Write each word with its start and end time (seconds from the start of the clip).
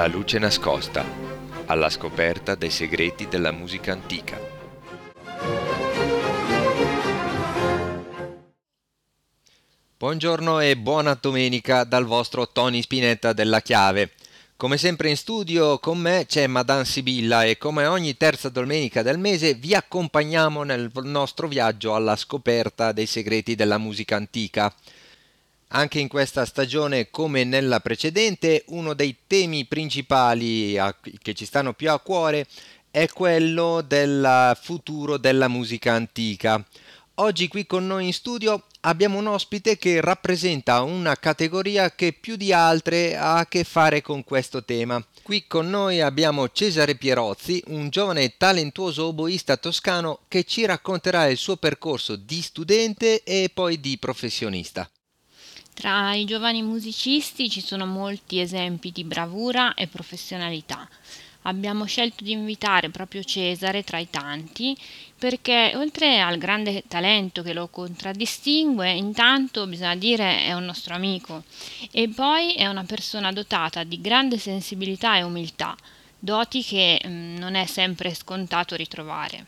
La 0.00 0.06
luce 0.06 0.38
nascosta, 0.38 1.04
alla 1.66 1.90
scoperta 1.90 2.54
dei 2.54 2.70
segreti 2.70 3.28
della 3.28 3.52
musica 3.52 3.92
antica. 3.92 4.40
Buongiorno 9.98 10.60
e 10.60 10.78
buona 10.78 11.18
domenica 11.20 11.84
dal 11.84 12.06
vostro 12.06 12.48
Tony 12.48 12.80
Spinetta 12.80 13.34
della 13.34 13.60
Chiave. 13.60 14.12
Come 14.56 14.78
sempre 14.78 15.10
in 15.10 15.18
studio 15.18 15.78
con 15.78 15.98
me 15.98 16.24
c'è 16.26 16.46
Madame 16.46 16.86
Sibilla 16.86 17.44
e 17.44 17.58
come 17.58 17.84
ogni 17.84 18.16
terza 18.16 18.48
domenica 18.48 19.02
del 19.02 19.18
mese 19.18 19.52
vi 19.52 19.74
accompagniamo 19.74 20.62
nel 20.62 20.90
nostro 21.02 21.46
viaggio 21.46 21.94
alla 21.94 22.16
scoperta 22.16 22.92
dei 22.92 23.04
segreti 23.04 23.54
della 23.54 23.76
musica 23.76 24.16
antica. 24.16 24.74
Anche 25.72 26.00
in 26.00 26.08
questa 26.08 26.44
stagione, 26.46 27.10
come 27.10 27.44
nella 27.44 27.78
precedente, 27.78 28.64
uno 28.68 28.92
dei 28.92 29.18
temi 29.28 29.66
principali 29.66 30.76
a, 30.76 30.92
che 31.22 31.32
ci 31.32 31.44
stanno 31.44 31.74
più 31.74 31.92
a 31.92 32.00
cuore 32.00 32.48
è 32.90 33.06
quello 33.06 33.80
del 33.80 34.58
futuro 34.60 35.16
della 35.16 35.46
musica 35.46 35.92
antica. 35.92 36.64
Oggi 37.20 37.46
qui 37.46 37.66
con 37.66 37.86
noi 37.86 38.06
in 38.06 38.12
studio 38.12 38.64
abbiamo 38.80 39.18
un 39.18 39.28
ospite 39.28 39.76
che 39.76 40.00
rappresenta 40.00 40.82
una 40.82 41.14
categoria 41.14 41.94
che 41.94 42.14
più 42.14 42.34
di 42.34 42.52
altre 42.52 43.16
ha 43.16 43.36
a 43.36 43.46
che 43.46 43.62
fare 43.62 44.02
con 44.02 44.24
questo 44.24 44.64
tema. 44.64 45.00
Qui 45.22 45.46
con 45.46 45.70
noi 45.70 46.00
abbiamo 46.00 46.48
Cesare 46.48 46.96
Pierozzi, 46.96 47.62
un 47.68 47.90
giovane 47.90 48.36
talentuoso 48.36 49.06
oboista 49.06 49.56
toscano 49.56 50.20
che 50.26 50.42
ci 50.42 50.64
racconterà 50.66 51.28
il 51.28 51.36
suo 51.36 51.56
percorso 51.58 52.16
di 52.16 52.42
studente 52.42 53.22
e 53.22 53.52
poi 53.54 53.78
di 53.78 53.98
professionista. 53.98 54.90
Tra 55.80 56.12
i 56.12 56.26
giovani 56.26 56.60
musicisti 56.60 57.48
ci 57.48 57.62
sono 57.62 57.86
molti 57.86 58.38
esempi 58.38 58.92
di 58.92 59.02
bravura 59.02 59.72
e 59.72 59.86
professionalità 59.86 60.86
abbiamo 61.44 61.86
scelto 61.86 62.22
di 62.22 62.32
invitare 62.32 62.90
proprio 62.90 63.22
Cesare 63.22 63.82
tra 63.82 63.96
i 63.96 64.10
tanti 64.10 64.76
perché 65.18 65.72
oltre 65.76 66.20
al 66.20 66.36
grande 66.36 66.84
talento 66.86 67.40
che 67.40 67.54
lo 67.54 67.68
contraddistingue, 67.68 68.92
intanto 68.92 69.66
bisogna 69.66 69.96
dire 69.96 70.44
è 70.44 70.52
un 70.52 70.66
nostro 70.66 70.94
amico 70.94 71.44
e 71.90 72.10
poi 72.10 72.52
è 72.52 72.66
una 72.66 72.84
persona 72.84 73.32
dotata 73.32 73.82
di 73.82 74.02
grande 74.02 74.36
sensibilità 74.36 75.16
e 75.16 75.22
umiltà, 75.22 75.74
doti 76.18 76.62
che 76.62 77.00
mh, 77.02 77.08
mm, 77.08 77.36
non 77.38 77.54
è 77.54 77.64
sempre 77.64 78.12
scontato 78.12 78.76
ritrovare. 78.76 79.46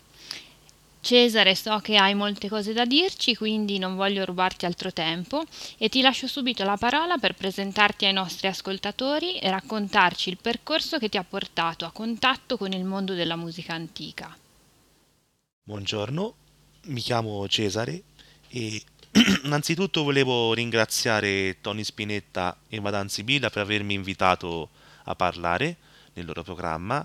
Cesare, 1.03 1.57
so 1.57 1.81
che 1.81 1.97
hai 1.97 2.15
molte 2.15 2.49
cose 2.49 2.73
da 2.73 2.85
dirci, 2.85 3.35
quindi 3.35 3.81
non 3.81 3.97
voglio 3.97 4.25
rubarti 4.25 4.67
altro 4.67 4.93
tempo 4.93 5.43
e 5.77 5.89
ti 5.89 6.01
lascio 6.01 6.29
subito 6.29 6.63
la 6.63 6.77
parola 6.77 7.19
per 7.19 7.35
presentarti 7.35 8.05
ai 8.05 8.13
nostri 8.13 8.47
ascoltatori 8.47 9.37
e 9.39 9.51
raccontarci 9.51 10.29
il 10.29 10.39
percorso 10.41 10.99
che 10.99 11.09
ti 11.09 11.17
ha 11.17 11.25
portato 11.25 11.85
a 11.87 11.91
contatto 11.91 12.57
con 12.57 12.71
il 12.71 12.85
mondo 12.85 13.15
della 13.15 13.35
musica 13.35 13.75
antica. 13.75 14.35
Buongiorno, 15.65 16.35
mi 16.85 17.01
chiamo 17.01 17.49
Cesare 17.49 18.05
e 18.49 18.81
innanzitutto 19.43 20.05
volevo 20.05 20.55
ringraziare 20.55 21.61
Tony 21.61 21.83
Spinetta 21.83 22.57
e 22.69 22.79
Madame 22.79 23.09
Sibilla 23.09 23.51
per 23.51 23.63
avermi 23.63 23.95
invitato 23.95 24.69
a 25.03 25.17
parlare 25.17 25.79
nel 26.13 26.27
loro 26.27 26.45
programma. 26.45 27.05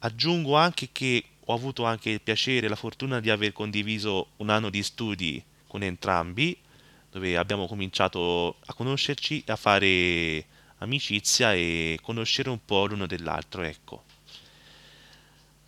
Aggiungo 0.00 0.56
anche 0.56 0.90
che 0.92 1.24
ho 1.44 1.54
avuto 1.54 1.84
anche 1.84 2.10
il 2.10 2.20
piacere 2.20 2.66
e 2.66 2.68
la 2.68 2.76
fortuna 2.76 3.20
di 3.20 3.30
aver 3.30 3.52
condiviso 3.52 4.28
un 4.36 4.50
anno 4.50 4.70
di 4.70 4.82
studi 4.82 5.42
con 5.66 5.82
entrambi, 5.82 6.56
dove 7.10 7.36
abbiamo 7.36 7.66
cominciato 7.66 8.56
a 8.64 8.74
conoscerci 8.74 9.42
e 9.44 9.52
a 9.52 9.56
fare 9.56 10.44
amicizia 10.78 11.52
e 11.54 11.98
conoscere 12.02 12.50
un 12.50 12.58
po' 12.64 12.86
l'uno 12.86 13.06
dell'altro, 13.06 13.62
ecco. 13.62 14.04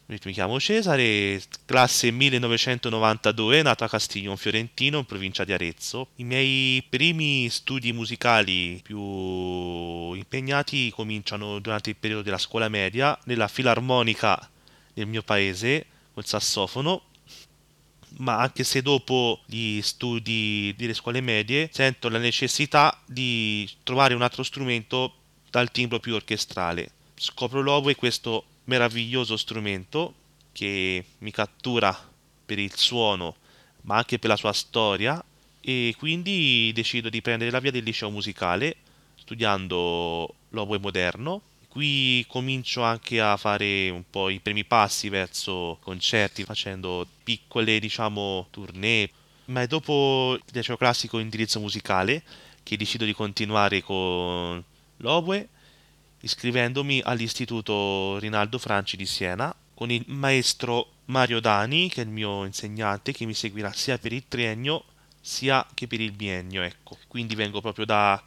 Mi 0.07 0.19
chiamo 0.33 0.61
Cesare, 0.61 1.43
classe 1.65 2.11
1992, 2.11 3.63
nato 3.63 3.85
a 3.85 3.89
Castiglion 3.89 4.37
Fiorentino, 4.37 4.99
in 4.99 5.07
provincia 5.07 5.45
di 5.45 5.53
Arezzo. 5.55 6.09
I 6.17 6.25
miei 6.25 6.85
primi 6.89 7.49
studi 7.49 7.91
musicali 7.93 8.81
più 8.83 10.13
impegnati 10.13 10.91
cominciano 10.91 11.59
durante 11.59 11.91
il 11.91 11.97
periodo 11.97 12.23
della 12.23 12.39
scuola 12.39 12.69
media, 12.69 13.19
nella 13.25 13.49
filarmonica 13.49 14.51
nel 14.95 15.07
mio 15.07 15.23
paese 15.23 15.87
col 16.13 16.25
sassofono 16.25 17.03
ma 18.19 18.39
anche 18.39 18.63
se 18.65 18.83
dopo 18.83 19.41
gli 19.47 19.81
studi 19.83 20.75
delle 20.77 20.95
scuole 20.95 21.21
medie 21.21 21.69
sento 21.73 22.09
la 22.09 22.19
necessità 22.19 23.01
di 23.07 23.69
trovare 23.83 24.15
un 24.15 24.23
altro 24.23 24.43
strumento 24.43 25.15
dal 25.51 25.71
timbro 25.71 25.99
più 26.01 26.15
orchestrale. 26.15 26.91
Scopro 27.17 27.61
l'oboe 27.61 27.97
questo 27.97 28.45
meraviglioso 28.65 29.37
strumento 29.37 30.15
che 30.53 31.05
mi 31.19 31.31
cattura 31.31 31.97
per 32.45 32.59
il 32.59 32.75
suono 32.77 33.37
ma 33.83 33.97
anche 33.97 34.19
per 34.19 34.31
la 34.31 34.37
sua 34.37 34.53
storia 34.53 35.23
e 35.61 35.95
quindi 35.99 36.71
decido 36.75 37.09
di 37.09 37.21
prendere 37.21 37.51
la 37.51 37.61
via 37.61 37.71
del 37.71 37.85
liceo 37.85 38.11
musicale 38.11 38.77
studiando 39.17 40.35
l'oboe 40.51 40.79
moderno 40.79 41.43
Qui 41.75 42.25
comincio 42.29 42.85
anche 42.85 43.21
a 43.21 43.37
fare 43.37 43.91
un 43.91 44.05
po' 44.09 44.29
i 44.29 44.39
primi 44.39 44.65
passi 44.65 45.09
verso 45.09 45.79
concerti, 45.83 46.45
facendo 46.45 47.05
piccole, 47.25 47.81
diciamo, 47.81 48.47
tournée. 48.51 49.11
Ma 49.47 49.63
è 49.63 49.67
dopo 49.67 50.35
il 50.37 50.43
liceo 50.53 50.77
classico 50.77 51.19
indirizzo 51.19 51.59
musicale 51.59 52.23
che 52.63 52.77
decido 52.77 53.05
di 53.05 53.13
continuare 53.13 53.83
con 53.83 54.63
l'Oboe, 54.99 55.49
iscrivendomi 56.21 57.01
all'Istituto 57.05 58.19
Rinaldo 58.21 58.59
Franci 58.59 58.97
di 58.97 59.05
Siena 59.05 59.53
con 59.75 59.91
il 59.91 60.05
maestro 60.07 60.93
Mario 61.07 61.41
Dani, 61.41 61.89
che 61.89 62.03
è 62.03 62.05
il 62.05 62.11
mio 62.11 62.45
insegnante, 62.45 63.11
che 63.11 63.27
mi 63.27 63.35
seguirà 63.35 63.73
sia 63.73 63.99
per 63.99 64.13
il 64.13 64.23
triennio 64.29 64.85
sia 65.21 65.67
che 65.75 65.89
per 65.89 66.01
il 66.01 66.13
biennio. 66.13 66.63
Ecco. 66.63 66.99
Quindi 67.09 67.35
vengo 67.35 67.61
proprio 67.61 67.85
da 67.85 68.23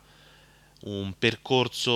un 0.82 1.14
percorso 1.18 1.96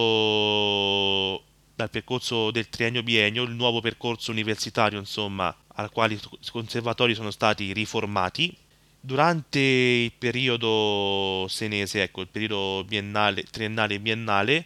dal 1.82 1.90
percorso 1.90 2.52
del 2.52 2.70
triennio 2.70 3.02
biennio, 3.02 3.44
il 3.44 3.52
nuovo 3.52 3.82
percorso 3.82 4.32
universitario, 4.32 5.00
insomma, 5.00 5.56
al 5.76 5.92
quale 5.92 6.14
i 6.14 6.20
conservatori 6.52 7.16
sono 7.16 7.32
stati 7.32 7.74
riformati. 7.74 8.56
Durante 9.00 9.60
il 9.60 10.12
periodo 10.12 11.48
senese, 11.50 12.04
ecco, 12.04 12.22
il 12.22 12.28
periodo 12.28 12.84
biennale, 12.84 13.44
triennale 13.50 13.96
e 13.96 14.00
biennale, 14.00 14.66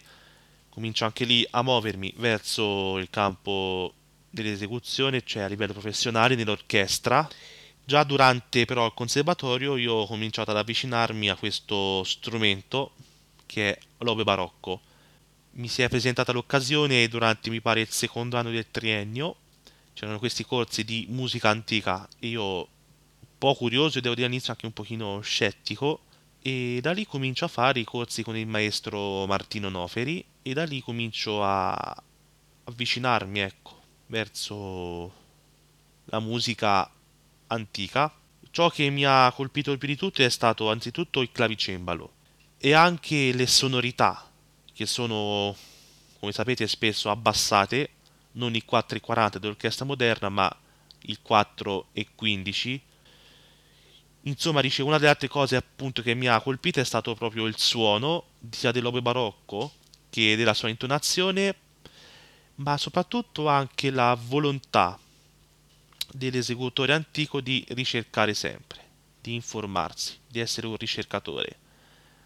comincio 0.69 1.05
anche 1.05 1.23
lì 1.23 1.47
a 1.51 1.63
muovermi 1.63 2.13
verso 2.17 2.97
il 2.97 3.09
campo 3.09 3.93
dell'esecuzione, 4.29 5.23
cioè 5.23 5.43
a 5.43 5.47
livello 5.47 5.71
professionale 5.71 6.35
nell'orchestra. 6.35 7.25
Già 7.85 8.03
durante 8.03 8.65
però 8.65 8.87
il 8.87 8.93
conservatorio 8.93 9.77
io 9.77 9.93
ho 9.93 10.07
cominciato 10.07 10.51
ad 10.51 10.57
avvicinarmi 10.57 11.29
a 11.29 11.35
questo 11.35 12.03
strumento 12.03 12.91
che 13.45 13.75
è 13.75 13.79
l'Obe 13.99 14.23
Barocco. 14.23 14.81
Mi 15.51 15.67
si 15.67 15.81
è 15.81 15.89
presentata 15.89 16.31
l'occasione 16.31 17.07
durante, 17.07 17.49
mi 17.49 17.61
pare, 17.61 17.81
il 17.81 17.89
secondo 17.89 18.37
anno 18.37 18.51
del 18.51 18.69
triennio. 18.69 19.37
C'erano 19.93 20.19
questi 20.19 20.43
corsi 20.43 20.83
di 20.83 21.05
musica 21.09 21.49
antica 21.49 22.07
e 22.19 22.27
io, 22.27 22.43
un 22.43 23.37
po' 23.37 23.55
curioso 23.55 23.97
e 23.97 24.01
devo 24.01 24.15
dire 24.15 24.27
all'inizio 24.27 24.51
anche 24.51 24.65
un 24.65 24.73
pochino 24.73 25.21
scettico, 25.21 26.01
e 26.41 26.79
da 26.81 26.91
lì 26.91 27.05
comincio 27.05 27.45
a 27.45 27.47
fare 27.47 27.79
i 27.79 27.85
corsi 27.85 28.21
con 28.21 28.35
il 28.35 28.45
maestro 28.45 29.25
Martino 29.25 29.69
Noferi 29.69 30.23
e 30.41 30.53
da 30.53 30.63
lì 30.65 30.81
comincio 30.81 31.41
a 31.43 32.03
avvicinarmi, 32.65 33.39
ecco, 33.39 33.81
verso 34.07 35.13
la 36.05 36.19
musica 36.19 36.91
antica. 37.47 38.13
Ciò 38.51 38.69
che 38.69 38.89
mi 38.89 39.05
ha 39.05 39.31
colpito 39.33 39.75
più 39.77 39.87
di 39.87 39.95
tutto 39.95 40.21
è 40.21 40.29
stato 40.29 40.69
anzitutto 40.69 41.21
il 41.21 41.31
clavicembalo 41.31 42.14
e 42.65 42.73
anche 42.73 43.31
le 43.31 43.45
sonorità 43.45 44.27
che 44.73 44.87
sono 44.87 45.55
come 46.17 46.31
sapete 46.31 46.65
spesso 46.65 47.11
abbassate 47.11 47.89
non 48.31 48.55
il 48.55 48.63
4,40 48.67 49.37
dell'orchestra 49.37 49.85
moderna 49.85 50.29
ma 50.29 50.57
il 51.01 51.19
4,15 51.23 52.79
insomma 54.21 54.61
dice 54.61 54.81
una 54.81 54.97
delle 54.97 55.11
altre 55.11 55.27
cose 55.27 55.55
appunto 55.55 56.01
che 56.01 56.15
mi 56.15 56.25
ha 56.25 56.41
colpito 56.41 56.79
è 56.79 56.83
stato 56.83 57.13
proprio 57.13 57.45
il 57.45 57.55
suono 57.55 58.29
sia 58.49 58.71
dell'oboe 58.71 59.03
barocco 59.03 59.73
che 60.09 60.35
della 60.35 60.55
sua 60.55 60.69
intonazione 60.69 61.55
ma 62.55 62.77
soprattutto 62.77 63.47
anche 63.47 63.91
la 63.91 64.17
volontà 64.19 64.97
dell'esecutore 66.11 66.93
antico 66.93 67.41
di 67.41 67.63
ricercare 67.67 68.33
sempre 68.33 68.81
di 69.21 69.35
informarsi 69.35 70.17
di 70.27 70.39
essere 70.39 70.65
un 70.65 70.77
ricercatore 70.77 71.59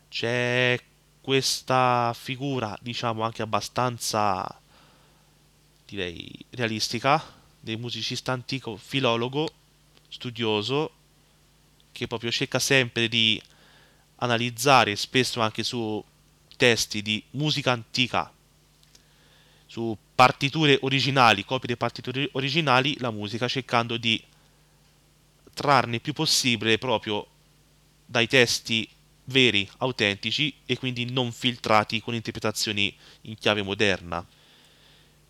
c'è 0.10 0.80
questa 1.22 2.14
figura, 2.18 2.78
diciamo 2.82 3.24
anche 3.24 3.42
abbastanza, 3.42 4.62
direi, 5.86 6.30
realistica 6.50 7.24
del 7.60 7.78
musicista 7.78 8.32
antico, 8.32 8.76
filologo, 8.76 9.48
studioso, 10.10 10.92
che 11.92 12.08
proprio 12.08 12.32
cerca 12.32 12.60
sempre 12.60 13.08
di 13.08 13.42
analizzare, 14.18 14.96
spesso 14.96 15.40
anche 15.42 15.64
su 15.64 16.04
testi 16.58 17.02
di 17.02 17.24
musica 17.32 17.72
antica, 17.72 18.32
su 19.66 19.96
partiture 20.16 20.80
originali, 20.82 21.46
copie 21.46 21.68
di 21.68 21.78
partiture 21.78 22.30
originali, 22.34 22.98
la 23.00 23.12
musica, 23.12 23.48
cercando 23.48 23.98
di 23.98 24.22
trarne 25.54 25.96
il 25.96 26.02
più 26.02 26.14
possibile 26.14 26.78
proprio 26.78 27.28
dai 28.06 28.28
testi 28.28 28.90
veri, 29.30 29.70
autentici 29.78 30.54
e 30.66 30.78
quindi 30.78 31.10
non 31.12 31.32
filtrati 31.32 32.02
con 32.02 32.14
interpretazioni 32.14 32.94
in 33.22 33.36
chiave 33.36 33.62
moderna. 33.62 34.26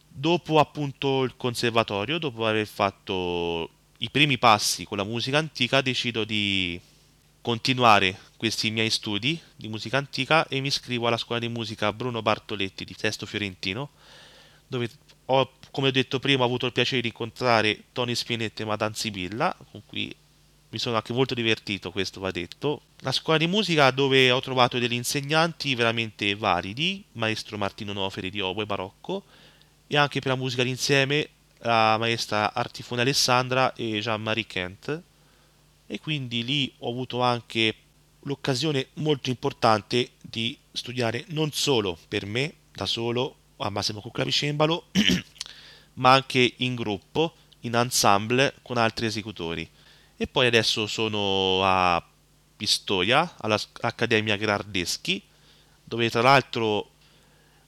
Dopo 0.08 0.60
appunto 0.60 1.24
il 1.24 1.36
conservatorio, 1.38 2.18
dopo 2.18 2.46
aver 2.46 2.68
fatto 2.68 3.70
i 4.00 4.10
primi 4.10 4.38
passi 4.38 4.86
con 4.86 4.98
la 4.98 5.04
musica 5.04 5.38
antica, 5.38 5.82
decido 5.82 6.24
di 6.24 6.80
continuare 7.42 8.18
questi 8.38 8.70
miei 8.70 8.90
studi 8.90 9.40
di 9.56 9.68
musica 9.68 9.98
antica 9.98 10.48
e 10.48 10.60
mi 10.60 10.68
iscrivo 10.68 11.08
alla 11.08 11.18
scuola 11.18 11.40
di 11.40 11.48
musica 11.48 11.94
Bruno 11.94 12.22
Bartoletti 12.22 12.86
di 12.86 12.96
Sesto 12.98 13.26
Fiorentino, 13.26 13.92
dove 14.68 14.90
ho, 15.26 15.52
come 15.72 15.90
ho 15.90 15.92
detto 15.92 16.20
prima, 16.20 16.44
avuto 16.44 16.66
il 16.66 16.72
piacere 16.72 17.02
di 17.02 17.08
incontrare 17.08 17.84
Tony 17.92 18.16
Spinetta 18.16 18.64
e 18.64 18.66
Madame 18.66 18.96
Sibilla, 18.96 19.56
con 19.72 19.84
cui 19.86 20.14
mi 20.72 20.78
sono 20.78 20.96
anche 20.96 21.14
molto 21.14 21.34
divertito, 21.34 21.92
questo 21.92 22.20
va 22.20 22.32
detto. 22.32 22.82
La 23.00 23.12
scuola 23.12 23.40
di 23.40 23.48
musica 23.48 23.90
dove 23.92 24.30
ho 24.30 24.40
trovato 24.40 24.78
degli 24.78 24.94
insegnanti 24.94 25.74
veramente 25.74 26.36
validi, 26.36 27.04
maestro 27.14 27.58
Martino 27.58 27.94
Noferi 27.94 28.30
di 28.30 28.40
oboe 28.40 28.66
barocco, 28.66 29.24
e 29.88 29.98
anche 29.98 30.20
per 30.20 30.32
la 30.32 30.38
musica 30.38 30.64
d'insieme 30.64 31.30
la 31.62 31.98
maestra 31.98 32.54
Artifone 32.54 33.02
Alessandra 33.02 33.74
e 33.74 34.00
Jean-Marie 34.00 34.46
Kent. 34.46 35.02
E 35.88 36.00
quindi 36.00 36.44
lì 36.44 36.72
ho 36.80 36.90
avuto 36.90 37.22
anche 37.22 37.76
l'occasione 38.22 38.90
molto 38.96 39.30
importante 39.30 40.12
di 40.22 40.56
studiare 40.72 41.26
non 41.30 41.52
solo 41.52 41.98
per 42.08 42.26
me, 42.28 42.54
da 42.72 42.86
solo, 42.86 43.36
al 43.58 43.72
massimo 43.72 44.02
col 44.02 44.12
clavicembalo, 44.12 44.86
ma 45.96 46.14
anche 46.14 46.54
in 46.58 46.76
gruppo, 46.76 47.34
in 47.62 47.74
ensemble 47.74 48.54
con 48.62 48.78
altri 48.78 49.08
esecutori. 49.08 49.68
E 50.22 50.28
poi 50.28 50.48
adesso 50.48 50.86
sono 50.86 51.62
a 51.64 52.06
Pistoia, 52.58 53.36
all'Accademia 53.38 54.36
Gardeschi, 54.36 55.24
dove 55.82 56.10
tra 56.10 56.22
l'altro 56.22 56.90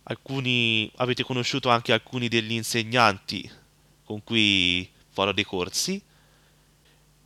alcuni, 0.04 0.92
avete 0.98 1.24
conosciuto 1.24 1.70
anche 1.70 1.94
alcuni 1.94 2.28
degli 2.28 2.52
insegnanti 2.52 3.50
con 4.04 4.22
cui 4.26 4.86
farò 5.12 5.32
dei 5.32 5.46
corsi 5.46 6.02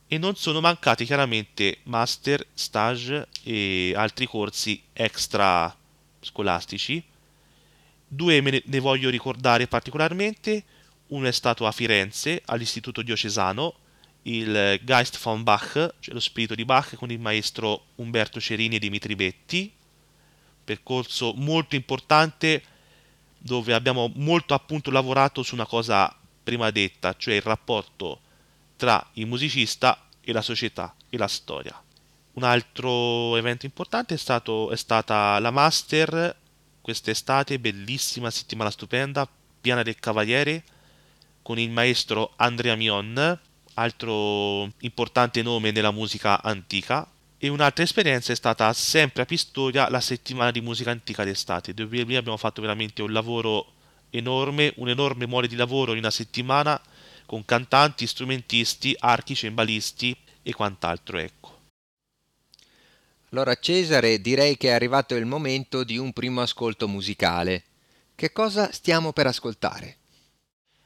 e 0.06 0.16
non 0.16 0.36
sono 0.36 0.60
mancati 0.60 1.04
chiaramente 1.04 1.78
master, 1.82 2.46
stage 2.54 3.26
e 3.42 3.94
altri 3.96 4.26
corsi 4.26 4.80
extra 4.92 5.76
scolastici. 6.20 7.02
Due 8.06 8.40
me 8.42 8.62
ne 8.64 8.78
voglio 8.78 9.10
ricordare 9.10 9.66
particolarmente, 9.66 10.62
uno 11.08 11.26
è 11.26 11.32
stato 11.32 11.66
a 11.66 11.72
Firenze 11.72 12.42
all'Istituto 12.44 13.02
Diocesano 13.02 13.74
il 14.26 14.80
Geist 14.82 15.20
von 15.22 15.42
Bach, 15.42 15.94
cioè 16.00 16.14
lo 16.14 16.20
spirito 16.20 16.54
di 16.54 16.64
Bach 16.64 16.94
con 16.96 17.10
il 17.10 17.20
maestro 17.20 17.86
Umberto 17.96 18.40
Cerini 18.40 18.76
e 18.76 18.78
Dimitri 18.80 19.14
Betti, 19.14 19.72
percorso 20.64 21.32
molto 21.34 21.76
importante 21.76 22.62
dove 23.38 23.72
abbiamo 23.72 24.10
molto 24.16 24.54
appunto 24.54 24.90
lavorato 24.90 25.42
su 25.42 25.54
una 25.54 25.66
cosa 25.66 26.14
prima 26.42 26.70
detta, 26.70 27.14
cioè 27.16 27.34
il 27.34 27.42
rapporto 27.42 28.20
tra 28.76 29.04
il 29.14 29.26
musicista 29.26 30.06
e 30.20 30.32
la 30.32 30.42
società 30.42 30.94
e 31.08 31.16
la 31.16 31.28
storia. 31.28 31.80
Un 32.32 32.42
altro 32.42 33.36
evento 33.36 33.64
importante 33.64 34.14
è, 34.14 34.18
stato, 34.18 34.70
è 34.70 34.76
stata 34.76 35.38
la 35.38 35.50
Master 35.50 36.36
quest'estate, 36.80 37.58
bellissima 37.58 38.30
settimana 38.30 38.70
stupenda, 38.70 39.28
piena 39.60 39.82
del 39.82 39.98
Cavaliere, 39.98 40.64
con 41.42 41.58
il 41.58 41.70
maestro 41.70 42.32
Andrea 42.36 42.74
Mion, 42.74 43.38
altro 43.76 44.70
importante 44.80 45.42
nome 45.42 45.70
nella 45.70 45.90
musica 45.90 46.42
antica. 46.42 47.08
E 47.38 47.48
un'altra 47.48 47.84
esperienza 47.84 48.32
è 48.32 48.36
stata 48.36 48.72
sempre 48.72 49.22
a 49.22 49.26
Pistoia 49.26 49.90
la 49.90 50.00
settimana 50.00 50.50
di 50.50 50.60
musica 50.60 50.90
antica 50.90 51.22
d'estate, 51.24 51.74
dove 51.74 52.02
lì 52.02 52.16
abbiamo 52.16 52.38
fatto 52.38 52.60
veramente 52.60 53.02
un 53.02 53.12
lavoro 53.12 53.72
enorme, 54.10 54.72
un 54.76 54.88
enorme 54.88 55.26
mole 55.26 55.46
di 55.46 55.56
lavoro 55.56 55.92
in 55.92 55.98
una 55.98 56.10
settimana 56.10 56.80
con 57.26 57.44
cantanti, 57.44 58.06
strumentisti, 58.06 58.96
archi, 58.98 59.34
cembalisti 59.34 60.16
e 60.42 60.54
quant'altro, 60.54 61.18
ecco. 61.18 61.54
Allora 63.30 63.54
Cesare, 63.56 64.20
direi 64.20 64.56
che 64.56 64.68
è 64.68 64.72
arrivato 64.72 65.14
il 65.14 65.26
momento 65.26 65.84
di 65.84 65.98
un 65.98 66.12
primo 66.12 66.40
ascolto 66.40 66.88
musicale. 66.88 67.64
Che 68.14 68.32
cosa 68.32 68.72
stiamo 68.72 69.12
per 69.12 69.26
ascoltare? 69.26 69.96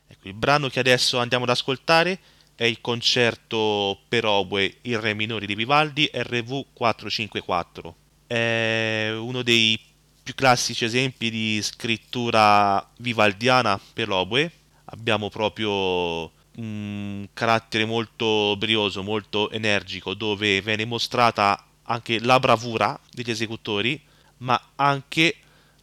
Ecco, 0.09 0.27
il 0.27 0.35
brano 0.35 0.69
che 0.69 0.81
adesso 0.81 1.19
andiamo 1.19 1.45
ad 1.45 1.51
ascoltare 1.51 2.19
è 2.61 2.65
il 2.65 2.83
concerto 2.83 4.03
per 4.07 4.27
oboe 4.27 4.81
in 4.83 5.01
re 5.01 5.15
minore 5.15 5.47
di 5.47 5.55
Vivaldi 5.55 6.11
RV 6.13 6.67
454. 6.75 7.97
È 8.27 9.15
uno 9.17 9.41
dei 9.41 9.81
più 10.23 10.35
classici 10.35 10.85
esempi 10.85 11.31
di 11.31 11.59
scrittura 11.63 12.87
vivaldiana 12.99 13.81
per 13.95 14.09
l'oboe. 14.09 14.53
Abbiamo 14.85 15.31
proprio 15.31 16.31
un 16.57 17.27
carattere 17.33 17.87
molto 17.87 18.55
brioso, 18.59 19.03
molto 19.03 19.51
energico, 19.51 20.13
dove 20.13 20.61
viene 20.61 20.85
mostrata 20.85 21.67
anche 21.85 22.21
la 22.21 22.39
bravura 22.39 23.01
degli 23.11 23.31
esecutori, 23.31 23.99
ma 24.39 24.73
anche 24.77 25.35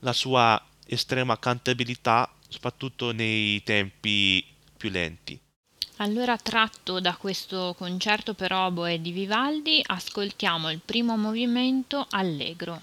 la 0.01 0.13
sua 0.13 0.63
estrema 0.85 1.39
cantabilità, 1.39 2.31
soprattutto 2.47 3.11
nei 3.13 3.63
tempi 3.63 4.45
più 4.77 4.91
lenti. 4.91 5.41
Allora, 5.99 6.37
tratto 6.37 6.99
da 6.99 7.15
questo 7.15 7.73
concerto 7.75 8.35
per 8.35 8.53
oboe 8.53 9.01
di 9.01 9.11
Vivaldi, 9.11 9.81
ascoltiamo 9.83 10.69
il 10.69 10.79
primo 10.85 11.17
movimento 11.17 12.05
allegro. 12.11 12.79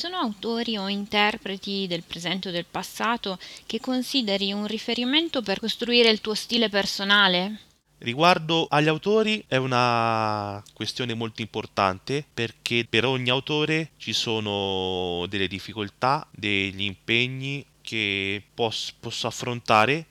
Sono 0.00 0.16
autori 0.16 0.78
o 0.78 0.88
interpreti 0.88 1.86
del 1.86 2.02
presente 2.02 2.48
o 2.48 2.50
del 2.50 2.64
passato 2.64 3.38
che 3.66 3.80
consideri 3.80 4.50
un 4.50 4.66
riferimento 4.66 5.42
per 5.42 5.60
costruire 5.60 6.08
il 6.08 6.22
tuo 6.22 6.32
stile 6.32 6.70
personale? 6.70 7.58
Riguardo 7.98 8.66
agli 8.70 8.88
autori 8.88 9.44
è 9.46 9.56
una 9.56 10.62
questione 10.72 11.12
molto 11.12 11.42
importante 11.42 12.24
perché 12.32 12.86
per 12.88 13.04
ogni 13.04 13.28
autore 13.28 13.90
ci 13.98 14.14
sono 14.14 15.26
delle 15.28 15.46
difficoltà, 15.46 16.26
degli 16.30 16.84
impegni 16.84 17.62
che 17.82 18.42
posso, 18.54 18.94
posso 18.98 19.26
affrontare 19.26 20.06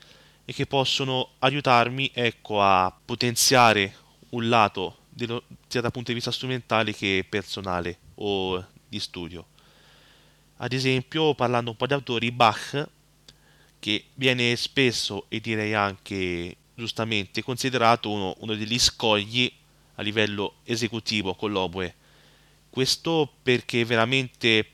e 0.46 0.54
che 0.54 0.68
possono 0.68 1.30
aiutarmi 1.40 2.12
ecco, 2.14 2.62
a 2.62 2.96
potenziare 3.04 3.96
un 4.30 4.50
lato 4.50 4.98
dello, 5.10 5.46
sia 5.68 5.82
dal 5.82 5.92
punto 5.92 6.10
di 6.10 6.16
vista 6.16 6.32
strumentale 6.32 6.94
che 6.94 7.26
personale 7.28 7.98
o 8.18 8.64
di 8.88 9.00
studio. 9.00 9.49
Ad 10.62 10.74
esempio, 10.74 11.36
parlando 11.36 11.72
un 11.72 11.78
po' 11.78 11.88
di 11.88 11.94
autori, 11.94 12.32
Bach, 12.32 12.88
che 13.80 14.06
viene 14.16 14.58
spesso 14.58 15.26
e 15.30 15.40
direi 15.40 15.74
anche 15.74 16.56
giustamente 16.76 17.42
considerato 17.42 18.12
uno, 18.12 18.36
uno 18.40 18.56
degli 18.56 18.78
scogli 18.78 19.50
a 19.96 20.02
livello 20.02 20.56
esecutivo 20.66 21.34
con 21.34 21.52
l'oboe. 21.52 21.96
Questo 22.70 23.32
perché 23.42 23.86
veramente 23.86 24.68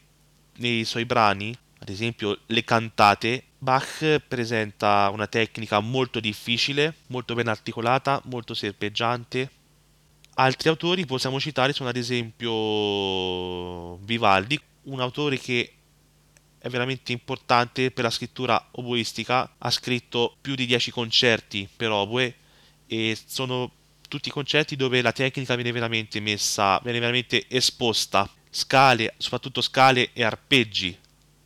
nei 0.56 0.86
suoi 0.86 1.06
brani, 1.06 1.56
ad 1.78 1.90
esempio 1.90 2.40
le 2.48 2.64
cantate, 2.64 3.44
Bach 3.60 4.22
presenta 4.28 5.10
una 5.14 5.28
tecnica 5.28 5.80
molto 5.82 6.20
difficile, 6.20 6.96
molto 7.08 7.36
ben 7.36 7.48
articolata, 7.48 8.20
molto 8.26 8.56
serpeggiante. 8.56 9.52
Altri 10.36 10.70
autori 10.70 11.06
possiamo 11.06 11.40
citare 11.40 11.74
sono 11.74 11.90
ad 11.90 11.96
esempio 11.96 13.98
Vivaldi, 13.98 14.60
un 14.86 15.00
autore 15.00 15.38
che 15.38 15.72
è 16.58 16.70
veramente 16.70 17.12
importante 17.12 17.92
per 17.92 18.04
la 18.04 18.10
scrittura 18.10 18.70
oboistica, 18.72 19.56
ha 19.58 19.70
scritto 19.70 20.36
più 20.42 20.56
di 20.56 20.66
10 20.66 20.92
concerti 20.92 21.70
per 21.76 21.92
oboe 21.92 22.36
e 22.88 23.18
sono 23.26 23.72
tutti 24.08 24.30
concerti 24.30 24.76
dove 24.76 25.02
la 25.02 25.12
tecnica 25.12 25.56
viene 25.56 25.72
veramente 25.72 26.20
messa, 26.20 26.80
viene 26.84 27.00
veramente 27.00 27.46
esposta, 27.48 28.30
scale, 28.50 29.14
soprattutto 29.18 29.62
scale 29.62 30.12
e 30.14 30.24
arpeggi, 30.24 30.98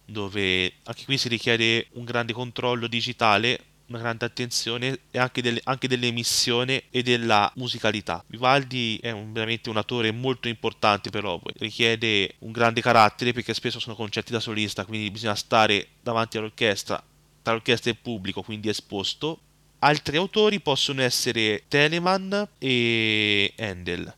dove 0.06 0.74
anche 0.84 1.06
qui 1.06 1.18
si 1.18 1.28
richiede 1.28 1.88
un 1.94 2.04
grande 2.04 2.34
controllo 2.34 2.88
digitale 2.88 3.66
una 3.90 4.00
grande 4.00 4.26
attenzione 4.26 5.00
e 5.12 5.20
anche, 5.20 5.42
delle, 5.42 5.60
anche 5.64 5.88
dell'emissione 5.88 6.84
e 6.90 7.04
della 7.04 7.52
musicalità. 7.56 8.24
Vivaldi 8.28 9.00
è 9.02 9.12
un, 9.12 9.34
veramente 9.34 9.70
un 9.70 9.78
attore 9.78 10.12
molto 10.12 10.48
importante 10.48 11.10
per 11.10 11.24
l'opera, 11.24 11.54
richiede 11.60 12.36
un 12.40 12.52
grande 12.52 12.82
carattere 12.82 13.34
perché 13.34 13.54
spesso 13.54 13.80
sono 13.80 13.96
concerti 13.96 14.32
da 14.32 14.40
solista, 14.40 14.86
quindi 14.86 15.12
bisogna 15.12 15.36
stare 15.36 15.90
davanti 16.02 16.38
all'orchestra, 16.38 17.02
tra 17.42 17.54
l'orchestra 17.54 17.90
e 17.90 17.94
il 17.94 18.00
pubblico, 18.02 18.42
quindi 18.42 18.70
esposto. 18.70 19.40
Altri 19.80 20.18
autori 20.18 20.60
possono 20.60 21.02
essere 21.02 21.64
Telemann 21.68 22.34
e 22.58 23.54
Handel. 23.58 24.14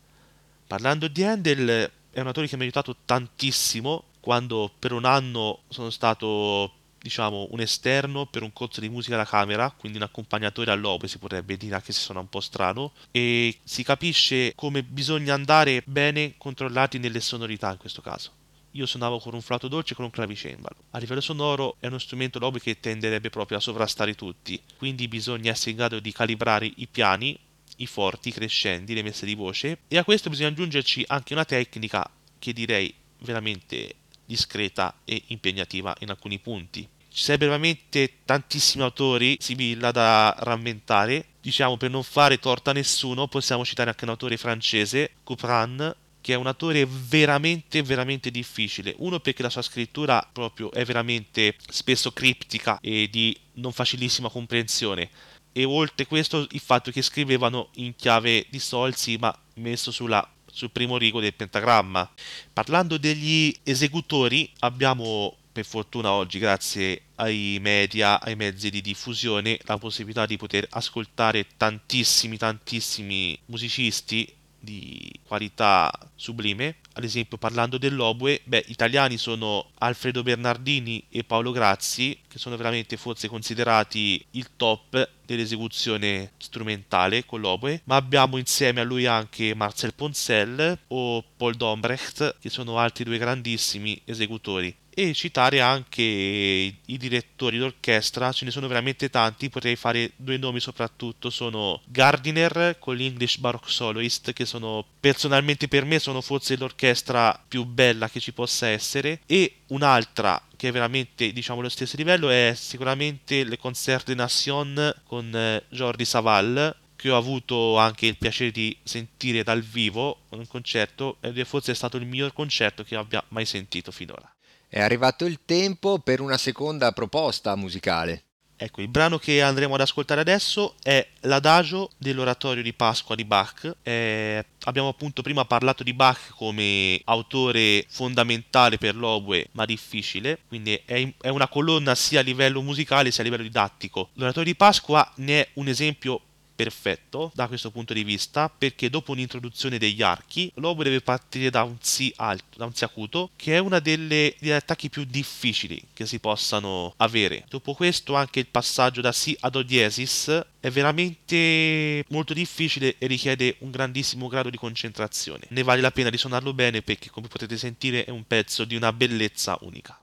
Parlando 0.68 1.08
di 1.08 1.24
Handel, 1.24 1.92
è 2.12 2.20
un 2.20 2.28
autore 2.28 2.48
che 2.48 2.56
mi 2.56 2.62
ha 2.62 2.66
aiutato 2.66 2.96
tantissimo 3.06 4.06
quando 4.20 4.72
per 4.78 4.92
un 4.92 5.06
anno 5.06 5.62
sono 5.70 5.90
stato 5.90 6.72
diciamo, 7.02 7.48
un 7.52 7.60
esterno 7.60 8.28
per 8.28 8.44
un 8.44 8.54
corso 8.54 8.80
di 8.80 8.90
musica 8.90 9.18
da 9.18 9.26
camera, 9.26 9.74
quindi 9.76 9.98
un 9.98 10.04
accompagnatore 10.04 10.72
all'opera, 10.72 11.08
si 11.08 11.18
potrebbe 11.18 11.58
dire, 11.58 11.76
anche 11.76 11.92
se 11.92 12.02
suona 12.02 12.20
un 12.20 12.30
po' 12.30 12.40
strano, 12.40 12.94
e 13.10 13.58
si 13.64 13.84
capisce 13.84 14.54
come 14.56 14.84
bisogna 14.84 15.34
andare 15.34 15.82
bene 15.86 16.36
controllati 16.38 17.00
nelle 17.00 17.20
sonorità 17.20 17.72
in 17.72 17.78
questo 17.78 18.02
caso. 18.02 18.32
Io 18.76 18.86
suonavo 18.86 19.20
con 19.20 19.34
un 19.34 19.42
flauto 19.42 19.68
dolce 19.68 19.94
e 19.94 19.96
con 19.96 20.06
un 20.06 20.12
clavicembalo. 20.12 20.76
A 20.92 21.00
livello 21.00 21.20
sonoro 21.20 21.76
è 21.80 21.88
uno 21.88 21.98
strumento 21.98 22.40
l'oboe 22.40 22.62
che 22.62 22.80
tenderebbe 22.80 23.30
proprio 23.30 23.58
a 23.58 23.62
sovrastare 23.62 24.16
tutti, 24.16 24.62
quindi 24.78 25.08
bisogna 25.08 25.52
essere 25.52 25.72
in 25.72 25.78
grado 25.78 26.00
di 26.00 26.12
calibrare 26.14 26.72
i 26.74 26.88
piani, 26.88 27.38
i 27.78 27.88
forti, 27.88 28.30
i 28.30 28.34
crescendi, 28.34 28.94
le 28.94 29.02
messe 29.02 29.26
di 29.26 29.34
voce 29.34 29.80
e 29.88 29.98
a 29.98 30.04
questo 30.04 30.30
bisogna 30.30 30.50
aggiungerci 30.50 31.04
anche 31.08 31.34
una 31.34 31.46
tecnica 31.46 32.10
che 32.38 32.54
direi 32.54 32.94
veramente 33.20 33.96
discreta 34.32 34.96
e 35.04 35.22
impegnativa 35.28 35.94
in 36.00 36.10
alcuni 36.10 36.40
punti. 36.40 36.88
Ci 37.14 37.24
sarebbero 37.24 37.52
veramente 37.52 38.20
tantissimi 38.24 38.84
autori, 38.84 39.36
Sibilla, 39.40 39.92
da 39.92 40.34
rammentare. 40.40 41.26
Diciamo, 41.42 41.76
per 41.76 41.90
non 41.90 42.04
fare 42.04 42.40
torto 42.40 42.70
a 42.70 42.74
nessuno, 42.74 43.28
possiamo 43.28 43.66
citare 43.66 43.90
anche 43.90 44.06
un 44.06 44.12
autore 44.12 44.38
francese, 44.38 45.12
Couperin, 45.24 45.94
che 46.22 46.34
è 46.34 46.38
un 46.38 46.48
autore 46.48 46.88
veramente, 46.88 47.82
veramente 47.84 48.32
difficile. 48.32 48.96
Uno 49.00 49.20
perché 49.20 49.44
la 49.44 49.50
sua 49.50 49.62
scrittura 49.62 50.26
proprio 50.32 50.72
è 50.72 50.86
veramente 50.86 51.56
spesso 51.68 52.14
criptica 52.14 52.80
e 52.80 53.10
di 53.12 53.38
non 53.56 53.74
facilissima 53.74 54.30
comprensione. 54.30 55.10
E 55.52 55.66
oltre 55.66 56.06
questo 56.06 56.48
il 56.52 56.62
fatto 56.62 56.92
che 56.92 57.02
scrivevano 57.02 57.72
in 57.76 57.94
chiave 57.98 58.46
di 58.50 58.60
sol, 58.60 58.96
sì, 58.96 59.18
ma 59.18 59.38
messo 59.56 59.92
sulla 59.92 60.26
sul 60.52 60.72
primo 60.72 60.98
rigo 60.98 61.20
del 61.20 61.34
pentagramma. 61.34 62.10
Parlando 62.54 62.98
degli 62.98 63.56
esecutori, 63.64 64.52
abbiamo 64.60 65.36
per 65.52 65.66
fortuna 65.66 66.12
oggi, 66.12 66.40
grazie 66.40 67.02
ai 67.16 67.58
media, 67.62 68.22
ai 68.22 68.36
mezzi 68.36 68.70
di 68.70 68.82
diffusione, 68.82 69.60
la 69.64 69.78
possibilità 69.78 70.26
di 70.26 70.38
poter 70.38 70.66
ascoltare 70.70 71.46
tantissimi, 71.58 72.38
tantissimi 72.38 73.38
musicisti 73.48 74.34
di 74.62 75.12
qualità 75.24 75.92
sublime. 76.16 76.78
Ad 76.94 77.04
esempio, 77.04 77.38
parlando 77.38 77.78
dell'oboe, 77.78 78.42
beh, 78.44 78.66
italiani 78.68 79.18
sono 79.18 79.72
Alfredo 79.80 80.24
Bernardini 80.24 81.04
e 81.10 81.24
Paolo 81.24 81.52
Grazzi, 81.52 82.18
che 82.28 82.38
sono 82.38 82.56
veramente 82.56 82.96
forse 82.98 83.28
considerati 83.28 84.24
il 84.32 84.50
top 84.56 85.10
dell'esecuzione 85.26 86.34
strumentale 86.38 87.26
con 87.26 87.42
l'oboe, 87.42 87.82
ma 87.86 87.96
abbiamo 87.96 88.38
insieme 88.38 88.82
a 88.82 88.84
lui 88.84 89.06
anche 89.06 89.56
Marcel 89.56 89.94
Poncel 89.94 90.78
o 90.88 91.24
Paul 91.36 91.56
Dombrecht, 91.56 92.38
che 92.40 92.50
sono 92.50 92.78
altri 92.78 93.04
due 93.04 93.18
grandissimi 93.18 94.00
esecutori 94.06 94.76
e 94.94 95.14
citare 95.14 95.62
anche 95.62 96.02
i 96.02 96.98
direttori 96.98 97.58
d'orchestra, 97.58 98.32
ce 98.32 98.46
ne 98.46 98.52
sono 98.52 98.68
veramente 98.68 99.10
tanti, 99.10 99.50
potrei 99.50 99.76
fare 99.76 100.12
due 100.16 100.38
nomi 100.38 100.60
soprattutto, 100.60 101.30
sono 101.30 101.82
Gardiner 101.86 102.78
con 102.80 102.96
l'English 102.96 103.38
Baroque 103.38 103.72
Soloist, 103.72 104.34
che 104.34 104.46
sono 104.46 104.86
personalmente 105.00 105.68
per 105.68 105.86
me 105.86 106.00
sono 106.00 106.22
forse 106.22 106.58
l'orchestra 106.58 107.42
più 107.48 107.64
bella 107.64 108.10
che 108.10 108.20
ci 108.20 108.34
possa 108.34 108.68
essere, 108.68 109.22
e 109.26 109.56
un'altra 109.68 110.42
che 110.58 110.68
è 110.68 110.72
veramente 110.72 111.32
diciamo 111.32 111.62
lo 111.62 111.70
stesso 111.70 111.98
livello 111.98 112.30
è 112.30 112.54
sicuramente 112.56 113.44
le 113.44 113.58
Concert 113.58 114.06
de 114.06 114.16
Nation 114.16 114.94
con 115.06 115.34
eh, 115.34 115.64
Jordi 115.70 116.06
Saval, 116.06 116.76
che 116.96 117.10
ho 117.10 117.18
avuto 117.18 117.80
anche 117.80 118.06
il 118.06 118.16
piacere 118.16 118.52
di 118.52 118.78
sentire 118.84 119.42
dal 119.42 119.62
vivo 119.64 120.26
un 120.30 120.46
concerto 120.46 121.18
ed 121.20 121.40
è 121.40 121.44
forse 121.46 121.74
stato 121.74 121.98
il 121.98 122.06
miglior 122.06 122.32
concerto 122.32 122.84
che 122.84 122.96
abbia 122.96 123.24
mai 123.30 123.46
sentito 123.46 123.92
finora. 123.92 124.32
È 124.74 124.80
arrivato 124.80 125.26
il 125.26 125.40
tempo 125.44 126.00
per 126.00 126.22
una 126.22 126.38
seconda 126.38 126.94
proposta 126.94 127.58
musicale. 127.58 128.24
Ecco, 128.56 128.80
il 128.80 128.88
brano 128.88 129.18
che 129.18 129.42
andremo 129.42 129.74
ad 129.74 129.82
ascoltare 129.82 130.22
adesso 130.22 130.76
è 130.82 131.06
l'adagio 131.24 131.90
dell'oratorio 131.98 132.64
di 132.64 132.72
Pasqua 132.72 133.16
di 133.16 133.26
Bach. 133.26 133.76
Eh, 133.84 134.46
abbiamo 134.64 134.88
appunto 134.88 135.22
prima 135.24 135.44
parlato 135.44 135.84
di 135.84 135.94
Bach 135.94 136.30
come 136.38 137.02
autore 137.04 137.86
fondamentale 137.90 138.78
per 138.78 138.96
l'oboe, 138.96 139.48
ma 139.52 139.66
difficile, 139.66 140.40
quindi 140.48 140.82
è, 140.86 141.06
è 141.20 141.28
una 141.28 141.50
colonna 141.50 141.94
sia 141.94 142.22
a 142.22 142.24
livello 142.24 142.62
musicale 142.62 143.12
sia 143.12 143.24
a 143.24 143.26
livello 143.26 143.44
didattico. 143.44 144.12
L'oratorio 144.14 144.54
di 144.54 144.58
Pasqua 144.58 145.12
ne 145.16 145.42
è 145.42 145.50
un 145.56 145.68
esempio 145.68 146.22
perfetto 146.62 147.32
da 147.34 147.48
questo 147.48 147.72
punto 147.72 147.92
di 147.92 148.04
vista 148.04 148.48
perché 148.48 148.92
dopo 148.92 149.14
un'introduzione 149.14 149.80
degli 149.80 150.04
archi 150.04 150.52
l'uomo 150.56 150.84
deve 150.84 151.02
partire 151.02 151.50
da 151.50 151.64
un 151.64 151.78
Si 151.80 152.14
alto, 152.18 152.60
da 152.60 152.66
un 152.66 152.76
Si 152.76 152.84
acuto 152.84 153.32
che 153.36 153.56
è 153.56 153.58
uno 153.58 153.80
degli 153.80 154.52
attacchi 154.52 154.90
più 154.90 155.04
difficili 155.04 155.82
che 155.92 156.06
si 156.06 156.20
possano 156.20 156.94
avere. 156.98 157.46
Dopo 157.50 157.74
questo 157.74 158.14
anche 158.14 158.40
il 158.40 158.46
passaggio 158.46 159.02
da 159.02 159.12
Si 159.12 159.36
ad 159.40 159.56
O 159.56 159.64
diesis 159.64 160.46
è 160.60 160.70
veramente 160.70 162.06
molto 162.10 162.36
difficile 162.36 162.96
e 163.00 163.08
richiede 163.08 163.56
un 163.60 163.72
grandissimo 163.72 164.28
grado 164.28 164.52
di 164.52 164.58
concentrazione. 164.58 165.46
Ne 165.50 165.64
vale 165.64 165.82
la 165.82 165.92
pena 165.92 166.12
di 166.12 166.18
suonarlo 166.18 166.54
bene 166.54 166.84
perché 166.84 167.10
come 167.10 167.28
potete 167.28 167.58
sentire 167.58 168.06
è 168.06 168.12
un 168.12 168.26
pezzo 168.28 168.66
di 168.66 168.76
una 168.76 168.94
bellezza 168.94 169.58
unica. 169.62 170.01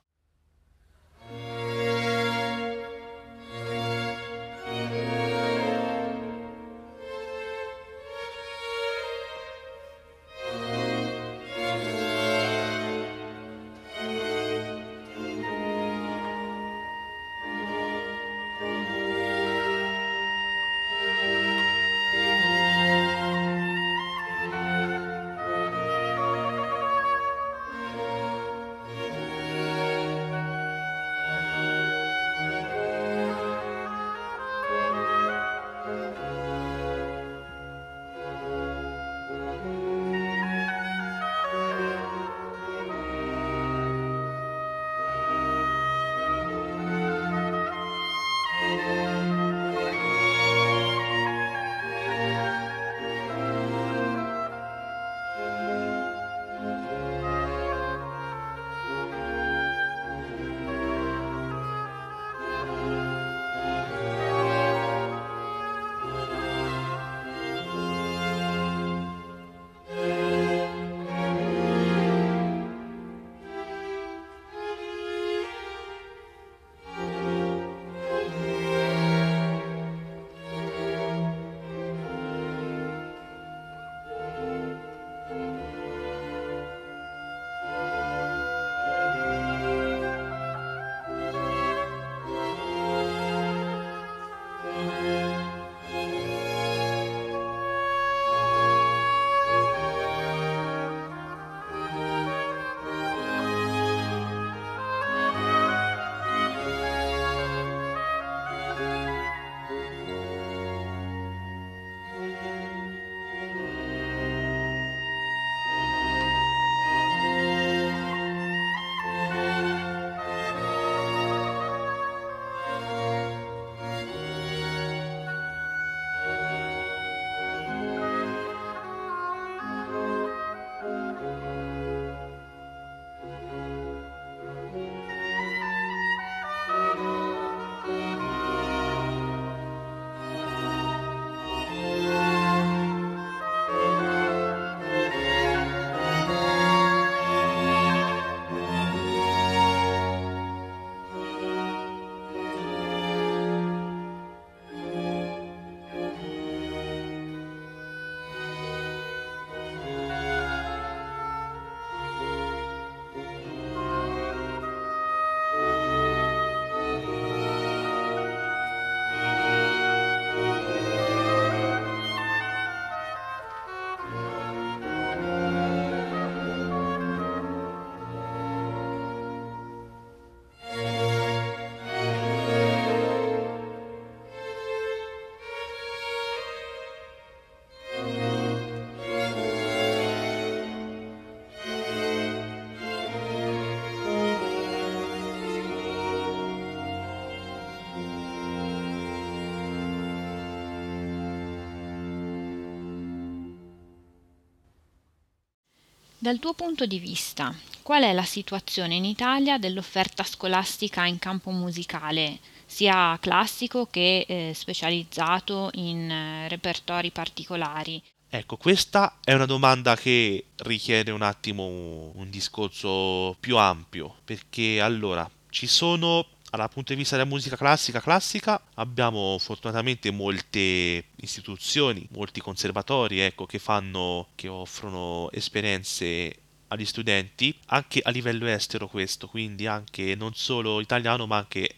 Dal 206.29 206.41
tuo 206.41 206.53
punto 206.53 206.85
di 206.85 206.99
vista, 206.99 207.55
qual 207.81 208.03
è 208.03 208.13
la 208.13 208.23
situazione 208.23 208.97
in 208.97 209.07
Italia 209.07 209.57
dell'offerta 209.57 210.25
scolastica 210.25 211.07
in 211.07 211.19
campo 211.19 211.49
musicale, 211.49 212.41
sia 212.67 213.17
classico 213.19 213.87
che 213.87 214.27
eh, 214.29 214.53
specializzato 214.55 215.71
in 215.73 216.11
eh, 216.11 216.49
repertori 216.49 217.11
particolari? 217.13 218.03
Ecco, 218.29 218.59
questa 218.59 219.17
è 219.25 219.33
una 219.33 219.47
domanda 219.47 219.97
che 219.97 220.49
richiede 220.57 221.13
un 221.13 221.23
attimo 221.23 222.13
un 222.15 222.29
discorso 222.29 223.35
più 223.41 223.57
ampio, 223.57 224.17
perché 224.23 224.83
allora 224.83 225.27
ci 225.49 225.67
sono 225.67 226.27
dal 226.57 226.71
punto 226.71 226.93
di 226.93 226.99
vista 226.99 227.17
della 227.17 227.29
musica 227.29 227.57
classica 227.57 228.01
classica 228.01 228.61
abbiamo 228.75 229.37
fortunatamente 229.39 230.11
molte 230.11 231.05
istituzioni, 231.17 232.07
molti 232.13 232.41
conservatori 232.41 233.21
ecco, 233.21 233.45
che 233.45 233.59
fanno, 233.59 234.29
che 234.35 234.49
offrono 234.49 235.31
esperienze 235.33 236.37
agli 236.69 236.85
studenti 236.85 237.55
anche 237.67 238.01
a 238.03 238.11
livello 238.11 238.47
estero 238.47 238.89
questo, 238.89 239.29
quindi 239.29 239.67
anche 239.67 240.15
non 240.15 240.35
solo 240.35 240.81
italiano 240.81 241.27
ma 241.27 241.37
anche 241.37 241.77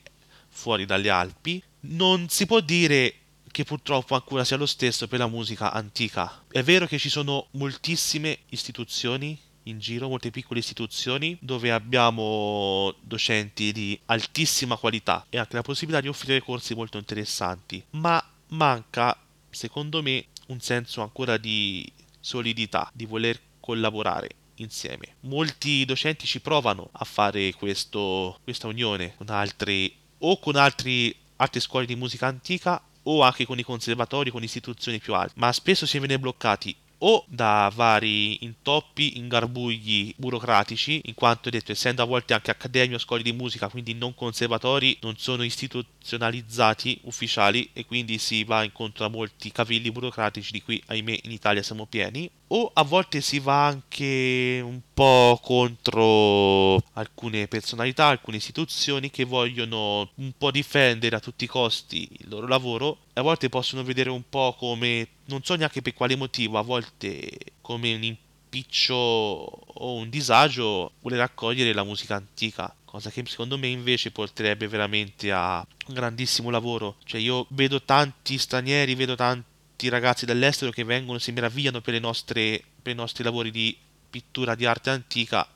fuori 0.49 0.85
dalle 0.85 1.11
Alpi. 1.11 1.63
Non 1.81 2.29
si 2.29 2.47
può 2.47 2.61
dire 2.61 3.15
che 3.51 3.65
purtroppo 3.65 4.15
ancora 4.15 4.45
sia 4.45 4.57
lo 4.57 4.67
stesso 4.67 5.09
per 5.09 5.19
la 5.19 5.27
musica 5.27 5.73
antica. 5.73 6.45
È 6.51 6.63
vero 6.63 6.87
che 6.87 6.99
ci 6.99 7.09
sono 7.09 7.49
moltissime 7.53 8.41
istituzioni 8.51 9.39
in 9.65 9.79
giro, 9.79 10.09
molte 10.09 10.31
piccole 10.31 10.61
istituzioni 10.61 11.37
dove 11.41 11.71
abbiamo 11.71 12.95
docenti 13.01 13.73
di 13.73 13.99
altissima 14.07 14.77
qualità 14.77 15.27
e 15.29 15.39
anche 15.39 15.57
la 15.57 15.63
possibilità 15.63 16.01
di 16.01 16.09
offrire 16.09 16.41
corsi 16.41 16.75
molto 16.75 16.99
interessanti, 16.99 17.83
ma 17.91 18.23
manca, 18.49 19.17
secondo 19.51 20.03
me, 20.03 20.27
un 20.47 20.61
senso 20.61 21.03
ancora 21.03 21.37
di 21.37 21.91
solidità, 22.19 22.91
di 22.93 23.07
voler 23.07 23.39
collaborare 23.61 24.29
insieme. 24.57 25.15
Molti 25.21 25.85
docenti 25.85 26.27
ci 26.27 26.41
provano 26.41 26.89
a 26.93 27.05
fare 27.05 27.53
questo, 27.55 28.39
questa 28.43 28.67
unione 28.67 29.15
con 29.17 29.29
altri 29.29 29.95
o 30.19 30.39
con 30.39 30.57
altri, 30.57 31.15
altre 31.37 31.61
scuole 31.61 31.87
di 31.87 31.97
musica 31.97 32.27
antica 32.27 32.83
o 33.05 33.23
anche 33.23 33.47
con 33.47 33.59
i 33.59 33.63
conservatori, 33.63 34.31
con 34.31 34.43
istituzioni 34.43 34.99
più 34.99 35.15
alte, 35.15 35.33
ma 35.37 35.53
spesso 35.53 35.87
si 35.87 35.99
viene 35.99 36.19
bloccati 36.19 36.77
o 37.03 37.25
da 37.29 37.71
vari 37.75 38.45
intoppi, 38.45 39.19
ingarbugli 39.19 40.15
burocratici, 40.17 41.01
in 41.05 41.15
quanto 41.15 41.51
detto, 41.51 41.73
essendo 41.73 42.03
a 42.03 42.07
volte 42.07 42.35
anche 42.35 42.51
accademie 42.51 42.97
o 42.97 42.99
scuole 42.99 43.23
di 43.23 43.33
musica, 43.33 43.69
quindi 43.69 43.95
non 43.95 44.15
conservatori, 44.15 44.97
non 45.01 45.17
sono 45.17 45.43
istituzionalizzati 45.43 47.01
ufficiali 47.05 47.71
e 47.73 47.87
quindi 47.87 48.19
si 48.19 48.45
va 48.45 48.65
incontro 48.65 49.05
a 49.05 49.09
molti 49.09 49.53
cavilli 49.53 49.91
burocratici 49.91 50.53
di 50.53 50.63
cui 50.63 50.83
ahimè 50.87 51.21
in 51.23 51.31
Italia 51.31 51.63
siamo 51.63 51.87
pieni, 51.87 52.31
o 52.53 52.71
a 52.73 52.83
volte 52.83 53.21
si 53.21 53.39
va 53.39 53.67
anche 53.67 54.61
un 54.65 54.81
po' 54.93 55.39
contro 55.43 56.83
alcune 56.95 57.47
personalità, 57.49 58.07
alcune 58.07 58.39
istituzioni 58.39 59.11
che 59.11 59.25
vogliono 59.25 60.11
un 60.17 60.33
po' 60.37 60.51
difendere 60.51 61.17
a 61.17 61.21
tutti 61.21 61.45
i 61.45 61.49
costi 61.49 62.09
il 62.11 62.29
loro 62.29 62.47
lavoro 62.47 62.99
a 63.15 63.23
volte 63.23 63.49
possono 63.49 63.83
vedere 63.83 64.11
un 64.11 64.23
po' 64.29 64.55
come, 64.59 65.07
non 65.27 65.43
so 65.43 65.55
neanche 65.55 65.83
per 65.83 65.95
quale 65.95 66.17
motivo, 66.17 66.59
a 66.59 66.63
volte 66.63 67.31
come 67.61 67.95
un 67.95 68.03
impiccio 68.03 68.95
o 68.95 69.95
un 69.95 70.09
disagio 70.09 70.93
voler 71.03 71.21
accogliere 71.21 71.73
la 71.73 71.85
musica 71.85 72.17
antica 72.17 72.75
cosa 72.91 73.09
che 73.11 73.23
secondo 73.25 73.57
me 73.57 73.69
invece 73.69 74.11
porterebbe 74.11 74.67
veramente 74.67 75.31
a 75.31 75.65
un 75.87 75.95
grandissimo 75.95 76.51
lavoro. 76.51 76.97
Cioè 77.05 77.21
io 77.21 77.47
vedo 77.51 77.83
tanti 77.83 78.37
stranieri, 78.37 78.97
vedo 78.97 79.15
tanti 79.15 79.50
ragazzi 79.89 80.27
dall'estero 80.27 80.71
che 80.71 80.85
vengono 80.85 81.19
e 81.19 81.21
si 81.21 81.33
meravigliano 81.33 81.81
per, 81.81 81.99
nostre, 82.01 82.63
per 82.83 82.93
i 82.93 82.97
nostri 82.97 83.25
lavori 83.25 83.51
di 83.51 83.77
pittura 84.11 84.55
di 84.55 84.67
arte 84.67 84.91
antica, 84.91 85.49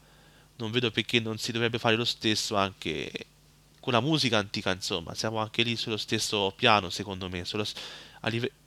non 0.56 0.70
vedo 0.70 0.90
perché 0.90 1.20
non 1.20 1.38
si 1.38 1.52
dovrebbe 1.52 1.78
fare 1.78 1.96
lo 1.96 2.04
stesso 2.04 2.56
anche 2.56 3.10
con 3.80 3.92
la 3.92 4.00
musica 4.00 4.38
antica, 4.38 4.72
insomma, 4.72 5.14
siamo 5.14 5.37
anche 5.38 5.62
lì 5.62 5.76
sullo 5.76 5.98
stesso 5.98 6.54
piano, 6.56 6.88
secondo 6.88 7.28
me, 7.28 7.44
sullo, 7.44 7.66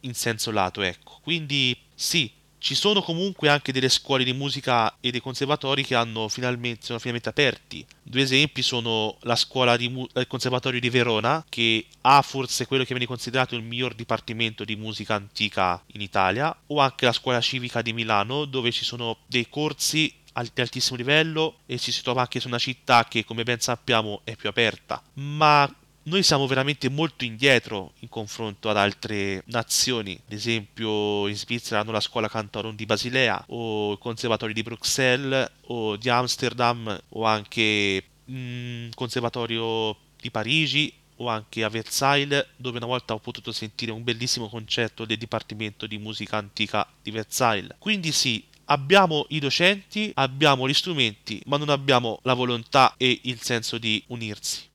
in 0.01 0.13
senso 0.13 0.51
lato, 0.51 0.83
ecco. 0.83 1.17
Quindi 1.23 1.75
sì, 1.95 2.31
ci 2.59 2.75
sono 2.75 3.01
comunque 3.01 3.49
anche 3.49 3.71
delle 3.71 3.89
scuole 3.89 4.23
di 4.23 4.33
musica 4.33 4.95
e 4.99 5.11
dei 5.11 5.21
conservatori 5.21 5.83
che 5.83 5.95
finalmente, 6.29 6.85
sono 6.85 6.99
finalmente 6.99 7.29
aperti. 7.29 7.85
Due 8.01 8.21
esempi 8.21 8.61
sono 8.61 9.17
la 9.21 9.35
scuola 9.35 9.77
mu- 9.89 10.07
del 10.11 10.27
conservatorio 10.27 10.79
di 10.79 10.89
Verona, 10.89 11.45
che 11.47 11.85
ha 12.01 12.21
forse 12.21 12.65
quello 12.65 12.83
che 12.83 12.93
viene 12.93 13.05
considerato 13.05 13.55
il 13.55 13.63
miglior 13.63 13.93
dipartimento 13.93 14.63
di 14.63 14.75
musica 14.75 15.15
antica 15.15 15.81
in 15.93 16.01
Italia, 16.01 16.55
o 16.67 16.79
anche 16.79 17.05
la 17.05 17.13
scuola 17.13 17.41
civica 17.41 17.81
di 17.81 17.93
Milano, 17.93 18.45
dove 18.45 18.71
ci 18.71 18.85
sono 18.85 19.17
dei 19.27 19.47
corsi 19.49 20.13
di 20.53 20.61
altissimo 20.61 20.97
livello 20.97 21.59
e 21.65 21.79
ci 21.79 21.91
si 21.91 22.03
trova 22.03 22.21
anche 22.21 22.39
su 22.39 22.47
una 22.47 22.59
città 22.59 23.05
che, 23.05 23.25
come 23.25 23.43
ben 23.43 23.59
sappiamo, 23.59 24.21
è 24.23 24.35
più 24.35 24.49
aperta. 24.49 25.01
Ma 25.13 25.71
noi 26.07 26.23
siamo 26.23 26.47
veramente 26.47 26.89
molto 26.89 27.25
indietro 27.25 27.93
in 27.99 28.09
confronto 28.09 28.69
ad 28.69 28.77
altre 28.77 29.43
nazioni, 29.47 30.13
ad 30.13 30.31
esempio 30.31 31.27
in 31.27 31.35
Svizzera 31.35 31.81
hanno 31.81 31.91
la 31.91 31.99
scuola 31.99 32.29
Cantorum 32.29 32.75
di 32.75 32.85
Basilea 32.85 33.43
o 33.47 33.93
il 33.93 33.97
conservatorio 33.97 34.53
di 34.53 34.63
Bruxelles 34.63 35.49
o 35.67 35.97
di 35.97 36.09
Amsterdam 36.09 36.97
o 37.09 37.25
anche 37.25 38.03
il 38.25 38.33
mm, 38.33 38.89
conservatorio 38.93 39.95
di 40.19 40.31
Parigi 40.31 40.93
o 41.17 41.27
anche 41.27 41.63
a 41.63 41.69
Versailles, 41.69 42.45
dove 42.55 42.77
una 42.77 42.85
volta 42.85 43.13
ho 43.13 43.19
potuto 43.19 43.51
sentire 43.51 43.91
un 43.91 44.03
bellissimo 44.03 44.49
concerto 44.49 45.03
del 45.03 45.17
Dipartimento 45.17 45.87
di 45.87 45.97
Musica 45.97 46.37
Antica 46.37 46.87
di 47.01 47.11
Versailles. 47.11 47.75
Quindi 47.79 48.11
sì, 48.11 48.45
abbiamo 48.65 49.25
i 49.29 49.39
docenti, 49.39 50.11
abbiamo 50.13 50.69
gli 50.69 50.73
strumenti, 50.73 51.41
ma 51.47 51.57
non 51.57 51.69
abbiamo 51.69 52.19
la 52.21 52.35
volontà 52.35 52.93
e 52.97 53.21
il 53.23 53.41
senso 53.41 53.79
di 53.79 54.01
unirsi. 54.07 54.67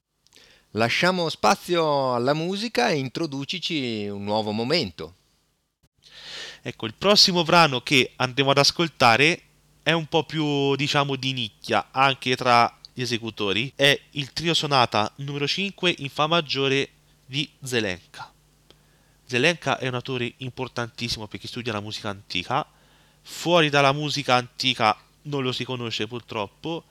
Lasciamo 0.77 1.29
spazio 1.29 2.15
alla 2.15 2.33
musica 2.33 2.89
e 2.89 2.97
introducici 2.97 4.09
un 4.09 4.25
nuovo 4.25 4.53
momento. 4.53 5.17
Ecco, 6.63 6.87
il 6.87 6.95
prossimo 6.95 7.43
brano 7.43 7.83
che 7.83 8.13
andremo 8.17 8.53
ad 8.53 8.57
ascoltare 8.57 9.43
è 9.83 9.93
un 9.93 10.07
po' 10.07 10.25
più, 10.25 10.75
diciamo, 10.75 11.17
di 11.17 11.35
nicchia 11.35 11.89
anche 11.91 12.37
tra 12.37 12.75
gli 12.91 13.03
esecutori. 13.03 13.71
È 13.77 14.01
il 14.13 14.33
trio 14.33 14.55
sonata 14.55 15.13
numero 15.17 15.47
5 15.47 15.95
in 15.99 16.09
Fa 16.09 16.27
maggiore 16.27 16.89
di 17.27 17.47
Zelenka. 17.63 18.33
Zelenka 19.27 19.77
è 19.77 19.89
un 19.89 19.95
autore 19.95 20.33
importantissimo 20.39 21.27
per 21.27 21.39
chi 21.39 21.49
studia 21.49 21.75
la 21.75 21.81
musica 21.81 22.09
antica. 22.09 22.67
Fuori 23.21 23.69
dalla 23.69 23.93
musica 23.93 24.37
antica 24.37 24.97
non 25.25 25.43
lo 25.43 25.53
si 25.53 25.65
conosce 25.65 26.07
purtroppo, 26.07 26.85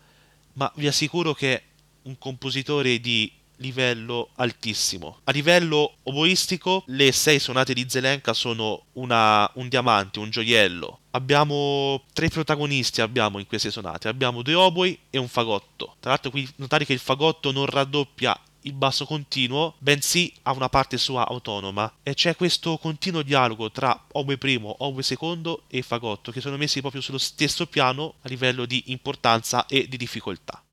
ma 0.54 0.72
vi 0.76 0.86
assicuro 0.86 1.34
che 1.34 1.56
è 1.56 1.64
un 2.04 2.20
compositore 2.20 3.00
di 3.00 3.40
livello 3.62 4.30
altissimo. 4.36 5.20
A 5.24 5.32
livello 5.32 5.94
oboistico, 6.04 6.84
le 6.88 7.14
sei 7.14 7.40
sonate 7.40 7.74
di 7.74 7.86
Zelenka 7.88 8.34
sono 8.34 8.86
una, 8.94 9.50
un 9.54 9.70
diamante, 9.70 10.20
un 10.20 10.30
gioiello. 10.30 11.00
Abbiamo 11.12 12.04
tre 12.12 12.28
protagonisti 12.28 13.02
abbiamo 13.02 13.40
in 13.40 13.48
queste 13.48 13.72
sonate, 13.72 14.10
abbiamo 14.10 14.42
due 14.42 14.56
oboi 14.56 14.98
e 15.10 15.18
un 15.18 15.28
fagotto. 15.28 15.96
Tra 16.00 16.10
l'altro 16.10 16.32
qui 16.32 16.48
notare 16.58 16.86
che 16.86 16.94
il 16.94 17.00
fagotto 17.00 17.52
non 17.52 17.66
raddoppia 17.66 18.38
il 18.62 18.74
basso 18.74 19.06
continuo, 19.06 19.76
bensì 19.80 20.32
ha 20.44 20.52
una 20.52 20.70
parte 20.70 20.98
sua 20.98 21.28
autonoma 21.28 21.92
e 22.04 22.14
c'è 22.14 22.36
questo 22.36 22.78
continuo 22.78 23.24
dialogo 23.24 23.72
tra 23.72 24.06
oboe 24.12 24.38
primo, 24.38 24.76
oboe 24.80 25.04
secondo 25.04 25.64
e 25.68 25.82
fagotto 25.82 26.32
che 26.32 26.42
sono 26.42 26.58
messi 26.58 26.80
proprio 26.80 27.02
sullo 27.02 27.18
stesso 27.18 27.66
piano 27.66 28.16
a 28.22 28.30
livello 28.30 28.66
di 28.66 28.84
importanza 28.88 29.66
e 29.66 29.88
di 29.88 29.98
difficoltà. 29.98 30.64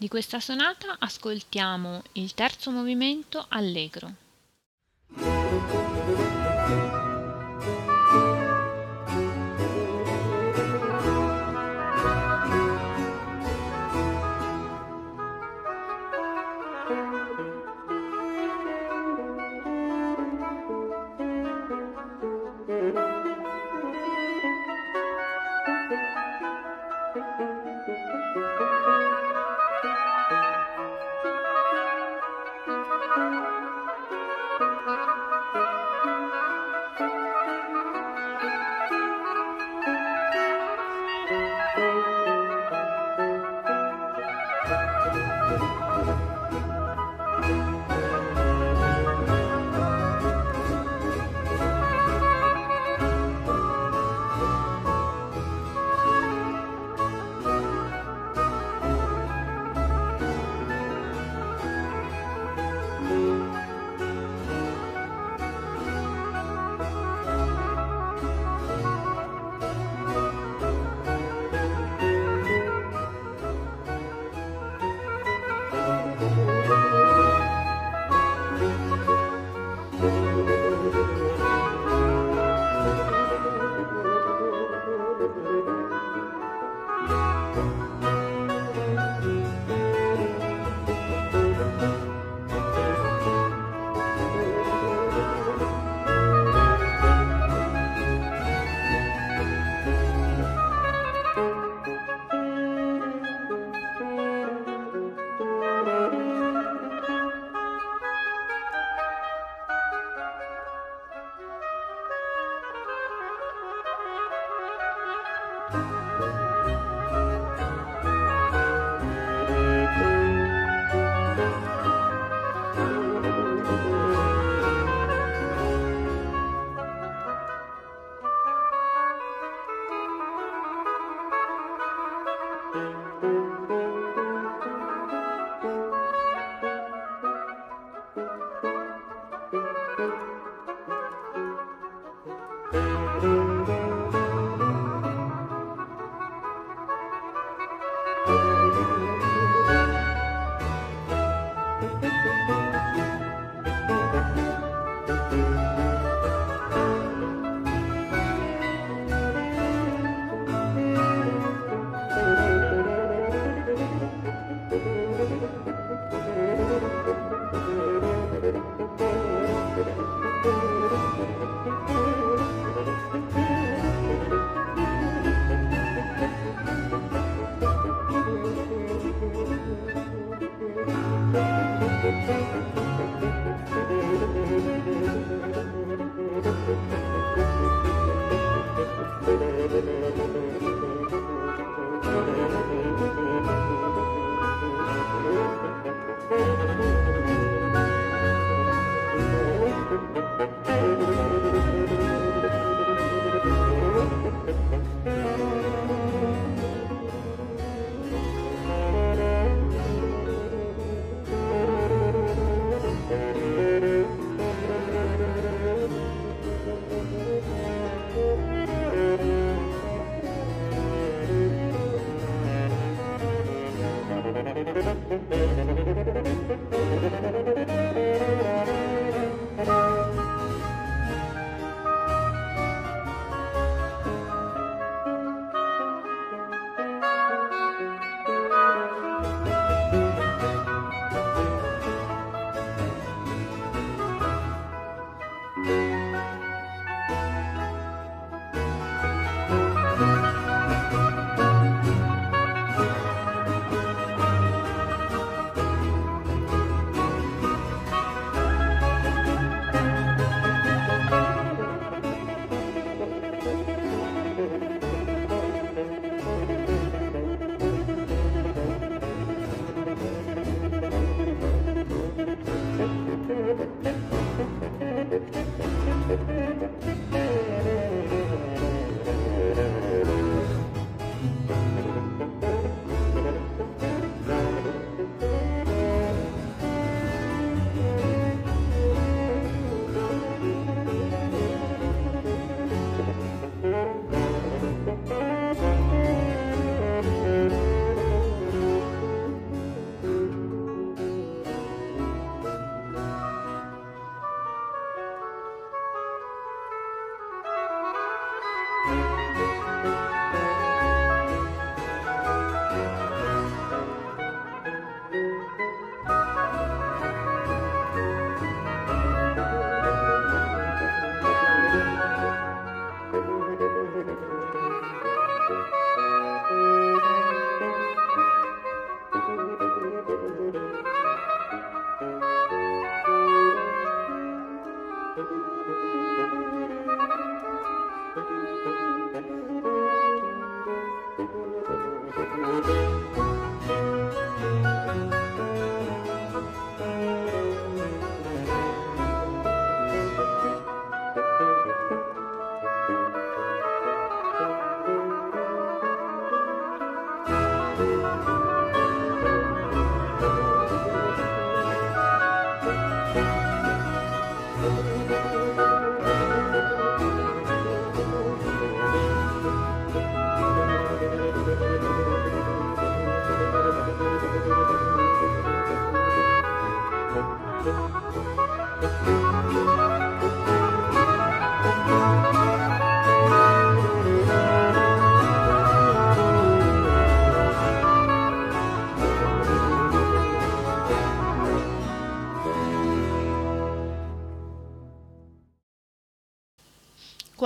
Di 0.00 0.08
questa 0.08 0.40
sonata 0.40 0.96
ascoltiamo 0.98 2.00
il 2.12 2.32
terzo 2.32 2.70
movimento 2.70 3.44
allegro. 3.50 4.14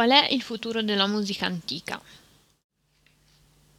Qual 0.04 0.22
è 0.22 0.30
il 0.34 0.42
futuro 0.42 0.82
della 0.82 1.06
musica 1.06 1.46
antica? 1.46 1.98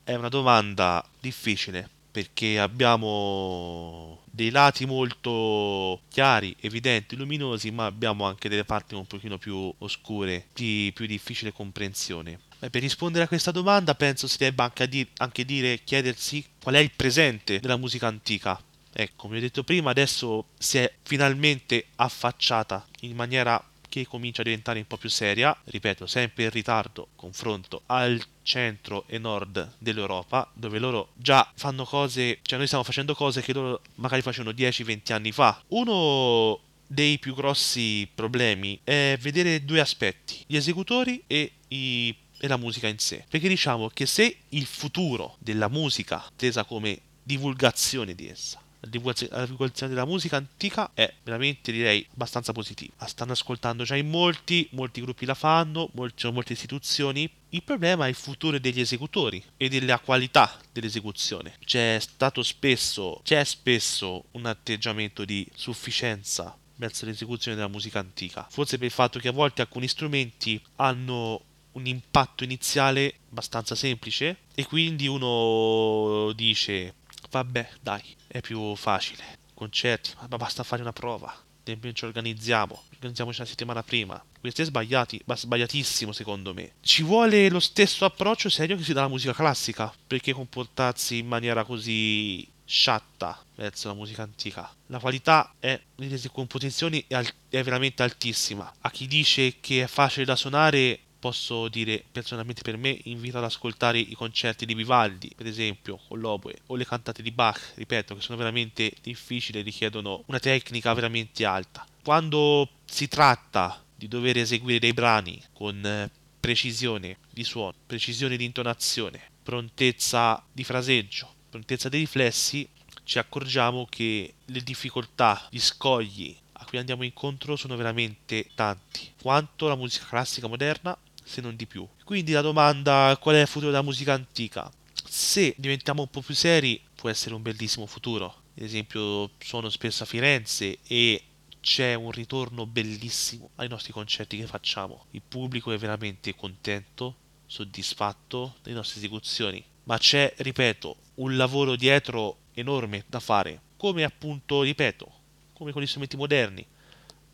È 0.03 0.15
una 0.15 0.27
domanda 0.27 1.07
difficile 1.19 1.87
perché 2.09 2.57
abbiamo 2.59 4.23
dei 4.25 4.49
lati 4.49 4.87
molto 4.87 6.01
chiari, 6.09 6.55
evidenti, 6.61 7.15
luminosi, 7.15 7.69
ma 7.69 7.85
abbiamo 7.85 8.25
anche 8.25 8.49
delle 8.49 8.63
parti 8.63 8.95
un 8.95 9.05
pochino 9.05 9.37
più 9.37 9.71
oscure, 9.77 10.47
di 10.55 10.91
più 10.95 11.05
difficile 11.05 11.51
comprensione. 11.51 12.39
Beh, 12.57 12.71
per 12.71 12.81
rispondere 12.81 13.25
a 13.25 13.27
questa 13.27 13.51
domanda 13.51 13.93
penso 13.93 14.25
si 14.27 14.37
debba 14.39 14.63
anche, 14.63 14.89
dir- 14.89 15.11
anche 15.17 15.45
dire, 15.45 15.83
chiedersi 15.83 16.43
qual 16.59 16.73
è 16.73 16.79
il 16.79 16.89
presente 16.89 17.59
della 17.59 17.77
musica 17.77 18.07
antica. 18.07 18.59
Ecco, 18.91 19.13
come 19.15 19.37
ho 19.37 19.41
detto 19.41 19.63
prima, 19.63 19.91
adesso 19.91 20.45
si 20.57 20.79
è 20.79 20.91
finalmente 21.03 21.85
affacciata 21.97 22.83
in 23.01 23.15
maniera 23.15 23.63
che 24.01 24.07
comincia 24.07 24.41
a 24.41 24.45
diventare 24.45 24.79
un 24.79 24.87
po' 24.87 24.97
più 24.97 25.09
seria, 25.09 25.55
ripeto, 25.65 26.05
sempre 26.05 26.43
in 26.43 26.49
ritardo 26.49 27.07
confronto 27.15 27.83
al 27.85 28.21
centro 28.43 29.05
e 29.07 29.17
nord 29.17 29.75
dell'Europa, 29.77 30.49
dove 30.53 30.79
loro 30.79 31.09
già 31.13 31.49
fanno 31.55 31.85
cose, 31.85 32.39
cioè 32.41 32.57
noi 32.57 32.67
stiamo 32.67 32.83
facendo 32.83 33.15
cose 33.15 33.41
che 33.41 33.53
loro 33.53 33.81
magari 33.95 34.21
facevano 34.21 34.53
10-20 34.53 35.13
anni 35.13 35.31
fa. 35.31 35.61
Uno 35.69 36.59
dei 36.85 37.17
più 37.19 37.33
grossi 37.33 38.07
problemi 38.13 38.79
è 38.83 39.17
vedere 39.21 39.63
due 39.63 39.79
aspetti, 39.79 40.43
gli 40.45 40.57
esecutori 40.57 41.23
e, 41.25 41.53
i, 41.69 42.13
e 42.37 42.47
la 42.47 42.57
musica 42.57 42.87
in 42.87 42.99
sé. 42.99 43.23
Perché 43.29 43.47
diciamo 43.47 43.89
che 43.89 44.05
se 44.05 44.39
il 44.49 44.65
futuro 44.65 45.37
della 45.39 45.69
musica, 45.69 46.23
tesa 46.35 46.65
come 46.65 46.99
divulgazione 47.23 48.13
di 48.13 48.27
essa, 48.27 48.61
divulgazione 48.87 49.93
della 49.93 50.05
musica 50.05 50.37
antica 50.37 50.91
è 50.93 51.11
veramente 51.23 51.71
direi 51.71 52.05
abbastanza 52.13 52.51
positiva. 52.51 52.93
La 52.99 53.07
stanno 53.07 53.33
ascoltando 53.33 53.83
già 53.83 53.95
in 53.95 54.09
molti, 54.09 54.67
molti 54.71 55.01
gruppi 55.01 55.25
la 55.25 55.33
fanno, 55.33 55.89
molti, 55.93 56.29
molte 56.31 56.53
istituzioni. 56.53 57.29
Il 57.49 57.63
problema 57.63 58.05
è 58.05 58.09
il 58.09 58.15
futuro 58.15 58.59
degli 58.59 58.79
esecutori 58.79 59.41
e 59.57 59.69
della 59.69 59.99
qualità 59.99 60.59
dell'esecuzione. 60.71 61.55
C'è 61.63 61.97
stato 61.99 62.43
spesso, 62.43 63.21
c'è 63.23 63.43
spesso 63.43 64.25
un 64.31 64.45
atteggiamento 64.45 65.25
di 65.25 65.47
sufficienza 65.55 66.57
verso 66.77 67.05
l'esecuzione 67.05 67.55
della 67.55 67.69
musica 67.69 67.99
antica. 67.99 68.45
Forse 68.49 68.77
per 68.77 68.87
il 68.87 68.91
fatto 68.91 69.19
che 69.19 69.29
a 69.29 69.31
volte 69.31 69.61
alcuni 69.61 69.87
strumenti 69.87 70.61
hanno 70.77 71.41
un 71.73 71.85
impatto 71.85 72.43
iniziale 72.43 73.15
abbastanza 73.29 73.75
semplice 73.75 74.37
e 74.55 74.65
quindi 74.65 75.07
uno 75.07 76.31
dice 76.33 76.95
vabbè 77.29 77.69
dai 77.81 78.01
è 78.37 78.41
più 78.41 78.75
facile. 78.75 79.23
Concerti, 79.53 80.11
ma 80.29 80.35
basta 80.35 80.63
fare 80.63 80.81
una 80.81 80.91
prova. 80.91 81.33
Ci 81.63 82.05
organizziamo, 82.05 82.83
organizziamoci 82.93 83.39
una 83.39 83.49
settimana 83.49 83.81
prima. 83.81 84.23
Questo 84.39 84.61
è 84.61 84.65
sbagliati, 84.65 85.19
sbagliatissimo 85.25 86.11
secondo 86.11 86.53
me. 86.53 86.73
Ci 86.81 87.01
vuole 87.01 87.49
lo 87.49 87.61
stesso 87.61 88.05
approccio 88.05 88.49
serio 88.49 88.75
che 88.75 88.83
si 88.83 88.93
dà 88.93 88.99
alla 88.99 89.09
musica 89.09 89.33
classica. 89.33 89.91
Perché 90.05 90.33
comportarsi 90.33 91.19
in 91.19 91.27
maniera 91.27 91.63
così 91.63 92.47
sciatta 92.65 93.41
verso 93.55 93.87
la 93.87 93.93
musica 93.93 94.23
antica. 94.23 94.69
La 94.87 94.99
qualità 94.99 95.55
è, 95.57 95.79
nelle 95.95 96.19
composizioni 96.31 97.03
è, 97.07 97.15
al- 97.15 97.31
è 97.49 97.63
veramente 97.63 98.03
altissima. 98.03 98.71
A 98.81 98.91
chi 98.91 99.07
dice 99.07 99.59
che 99.59 99.83
è 99.83 99.87
facile 99.87 100.25
da 100.25 100.35
suonare 100.35 100.99
posso 101.25 101.69
dire 101.69 102.03
personalmente 102.11 102.61
per 102.61 102.77
me 102.77 102.99
invito 103.05 103.39
ad 103.39 103.45
ascoltare 103.45 103.97
i 103.97 104.13
concerti 104.13 104.63
di 104.63 104.75
Vivaldi, 104.75 105.31
per 105.35 105.47
esempio, 105.47 105.99
con 106.07 106.19
l'oboe, 106.19 106.53
o 106.67 106.75
le 106.75 106.85
cantate 106.85 107.23
di 107.23 107.31
Bach, 107.31 107.71
ripeto, 107.73 108.13
che 108.13 108.21
sono 108.21 108.37
veramente 108.37 108.93
difficili 109.01 109.57
e 109.57 109.63
richiedono 109.63 110.21
una 110.27 110.37
tecnica 110.37 110.93
veramente 110.93 111.43
alta. 111.43 111.83
Quando 112.03 112.69
si 112.85 113.07
tratta 113.07 113.83
di 113.95 114.07
dover 114.07 114.37
eseguire 114.37 114.77
dei 114.77 114.93
brani 114.93 115.41
con 115.51 115.83
eh, 115.83 116.11
precisione 116.39 117.17
di 117.31 117.43
suono, 117.43 117.73
precisione 117.87 118.37
di 118.37 118.45
intonazione, 118.45 119.19
prontezza 119.41 120.45
di 120.51 120.63
fraseggio, 120.63 121.33
prontezza 121.49 121.89
dei 121.89 122.01
riflessi, 122.01 122.69
ci 123.03 123.17
accorgiamo 123.17 123.87
che 123.89 124.35
le 124.45 124.61
difficoltà, 124.61 125.47
gli 125.49 125.59
scogli 125.59 126.37
a 126.51 126.65
cui 126.65 126.77
andiamo 126.77 127.03
incontro 127.03 127.55
sono 127.55 127.75
veramente 127.75 128.47
tanti, 128.53 129.11
quanto 129.19 129.67
la 129.67 129.75
musica 129.75 130.05
classica 130.05 130.47
moderna 130.47 130.95
se 131.25 131.41
non 131.41 131.55
di 131.55 131.65
più. 131.65 131.85
Quindi 132.05 132.31
la 132.31 132.41
domanda 132.41 133.17
qual 133.19 133.35
è 133.35 133.41
il 133.41 133.47
futuro 133.47 133.71
della 133.71 133.83
musica 133.83 134.13
antica? 134.13 134.71
Se 135.07 135.53
diventiamo 135.57 136.03
un 136.03 136.09
po' 136.09 136.21
più 136.21 136.33
seri 136.33 136.81
può 136.95 137.09
essere 137.09 137.35
un 137.35 137.41
bellissimo 137.41 137.85
futuro. 137.85 138.43
Ad 138.57 138.63
esempio 138.63 139.31
sono 139.39 139.69
spesso 139.69 140.03
a 140.03 140.05
Firenze 140.05 140.77
e 140.87 141.21
c'è 141.59 141.95
un 141.95 142.11
ritorno 142.11 142.65
bellissimo 142.67 143.49
ai 143.55 143.67
nostri 143.67 143.91
concerti 143.91 144.37
che 144.37 144.45
facciamo. 144.45 145.07
Il 145.11 145.23
pubblico 145.27 145.71
è 145.71 145.77
veramente 145.77 146.35
contento, 146.35 147.15
soddisfatto 147.47 148.55
delle 148.61 148.75
nostre 148.75 148.99
esecuzioni. 148.99 149.63
Ma 149.85 149.97
c'è, 149.97 150.33
ripeto, 150.37 150.95
un 151.15 151.35
lavoro 151.35 151.75
dietro 151.75 152.37
enorme 152.53 153.03
da 153.07 153.19
fare. 153.19 153.61
Come 153.77 154.03
appunto, 154.03 154.61
ripeto, 154.61 155.11
come 155.53 155.71
con 155.71 155.81
gli 155.81 155.87
strumenti 155.87 156.17
moderni. 156.17 156.65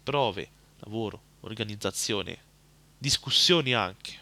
Prove, 0.03 0.49
lavoro, 0.79 1.21
organizzazione, 1.41 2.37
discussioni 3.01 3.73
anche, 3.73 4.13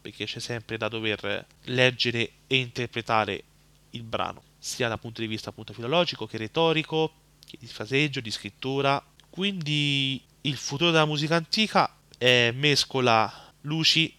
perché 0.00 0.24
c'è 0.24 0.40
sempre 0.40 0.78
da 0.78 0.88
dover 0.88 1.46
leggere 1.64 2.32
e 2.46 2.56
interpretare 2.56 3.44
il 3.90 4.02
brano, 4.02 4.42
sia 4.58 4.88
dal 4.88 4.98
punto 4.98 5.20
di 5.20 5.26
vista 5.26 5.50
appunto 5.50 5.74
filologico 5.74 6.26
che 6.26 6.38
retorico, 6.38 7.12
che 7.44 7.58
di 7.60 7.66
fraseggio, 7.66 8.20
di 8.20 8.30
scrittura. 8.30 9.04
Quindi 9.28 10.22
il 10.40 10.56
futuro 10.56 10.90
della 10.90 11.04
musica 11.04 11.36
antica 11.36 11.94
è 12.16 12.50
mescola 12.54 13.52
luci 13.62 14.16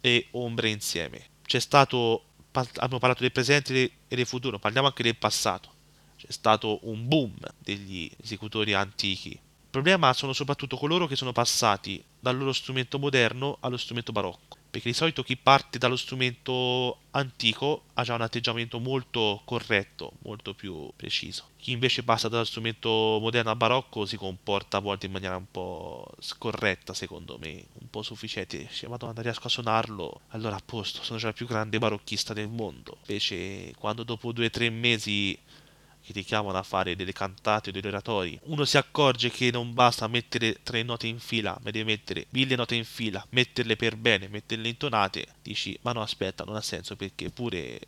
e 0.00 0.26
ombre 0.32 0.70
insieme. 0.70 1.28
C'è 1.46 1.60
stato, 1.60 2.24
abbiamo 2.50 2.98
parlato 2.98 3.22
del 3.22 3.30
presente 3.30 3.74
e 4.08 4.16
del 4.16 4.26
futuro, 4.26 4.58
parliamo 4.58 4.88
anche 4.88 5.04
del 5.04 5.16
passato. 5.16 5.72
C'è 6.16 6.32
stato 6.32 6.80
un 6.88 7.06
boom 7.06 7.36
degli 7.58 8.10
esecutori 8.20 8.72
antichi 8.72 9.38
problema 9.74 10.12
sono 10.12 10.32
soprattutto 10.32 10.76
coloro 10.76 11.08
che 11.08 11.16
sono 11.16 11.32
passati 11.32 12.00
dal 12.20 12.38
loro 12.38 12.52
strumento 12.52 12.96
moderno 12.96 13.56
allo 13.58 13.76
strumento 13.76 14.12
barocco, 14.12 14.56
perché 14.70 14.90
di 14.90 14.94
solito 14.94 15.24
chi 15.24 15.36
parte 15.36 15.78
dallo 15.78 15.96
strumento 15.96 16.98
antico 17.10 17.86
ha 17.94 18.04
già 18.04 18.14
un 18.14 18.20
atteggiamento 18.20 18.78
molto 18.78 19.42
corretto, 19.44 20.12
molto 20.22 20.54
più 20.54 20.92
preciso. 20.94 21.48
Chi 21.56 21.72
invece 21.72 22.04
passa 22.04 22.28
dallo 22.28 22.44
strumento 22.44 23.18
moderno 23.20 23.50
al 23.50 23.56
barocco 23.56 24.06
si 24.06 24.16
comporta 24.16 24.76
a 24.76 24.80
volte 24.80 25.06
in 25.06 25.12
maniera 25.12 25.34
un 25.34 25.50
po' 25.50 26.06
scorretta, 26.20 26.94
secondo 26.94 27.36
me, 27.40 27.64
un 27.80 27.90
po' 27.90 28.02
sufficiente. 28.02 28.58
Dice, 28.58 28.86
madonna, 28.86 29.22
riesco 29.22 29.48
a 29.48 29.50
suonarlo, 29.50 30.20
allora 30.28 30.54
a 30.54 30.62
posto, 30.64 31.02
sono 31.02 31.18
già 31.18 31.26
il 31.26 31.34
più 31.34 31.48
grande 31.48 31.78
barocchista 31.78 32.32
del 32.32 32.46
mondo. 32.46 32.98
Invece, 33.08 33.74
quando 33.76 34.04
dopo 34.04 34.30
due 34.30 34.46
o 34.46 34.50
tre 34.50 34.70
mesi 34.70 35.36
che 36.04 36.12
ti 36.12 36.22
chiamano 36.22 36.58
a 36.58 36.62
fare 36.62 36.96
delle 36.96 37.12
cantate 37.12 37.70
o 37.70 37.72
degli 37.72 37.86
oratori, 37.86 38.38
uno 38.44 38.64
si 38.64 38.76
accorge 38.76 39.30
che 39.30 39.50
non 39.50 39.72
basta 39.72 40.06
mettere 40.06 40.58
tre 40.62 40.82
note 40.82 41.06
in 41.06 41.18
fila, 41.18 41.58
ma 41.62 41.70
deve 41.70 41.84
mettere 41.84 42.26
mille 42.30 42.56
note 42.56 42.74
in 42.74 42.84
fila, 42.84 43.24
metterle 43.30 43.76
per 43.76 43.96
bene, 43.96 44.28
metterle 44.28 44.68
intonate, 44.68 45.26
dici 45.42 45.76
ma 45.82 45.92
no 45.92 46.02
aspetta, 46.02 46.44
non 46.44 46.56
ha 46.56 46.60
senso 46.60 46.94
perché 46.94 47.30
pure 47.30 47.80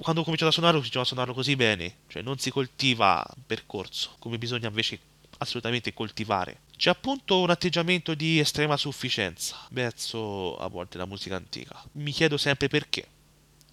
quando 0.00 0.22
ho 0.22 0.24
cominciato 0.24 0.50
a 0.50 0.52
suonare 0.52 0.74
ho 0.74 0.78
cominciato 0.78 1.04
a 1.04 1.08
suonarlo 1.08 1.32
così 1.32 1.54
bene, 1.54 1.98
cioè 2.08 2.22
non 2.22 2.38
si 2.38 2.50
coltiva 2.50 3.24
un 3.36 3.42
percorso 3.46 4.16
come 4.18 4.36
bisogna 4.36 4.68
invece 4.68 4.98
assolutamente 5.38 5.92
coltivare. 5.94 6.60
C'è 6.76 6.90
appunto 6.90 7.40
un 7.40 7.50
atteggiamento 7.50 8.14
di 8.14 8.38
estrema 8.38 8.76
sufficienza 8.76 9.56
verso 9.70 10.56
a 10.58 10.68
volte 10.68 10.98
la 10.98 11.04
musica 11.04 11.36
antica. 11.36 11.82
Mi 11.92 12.10
chiedo 12.10 12.36
sempre 12.36 12.68
perché. 12.68 13.06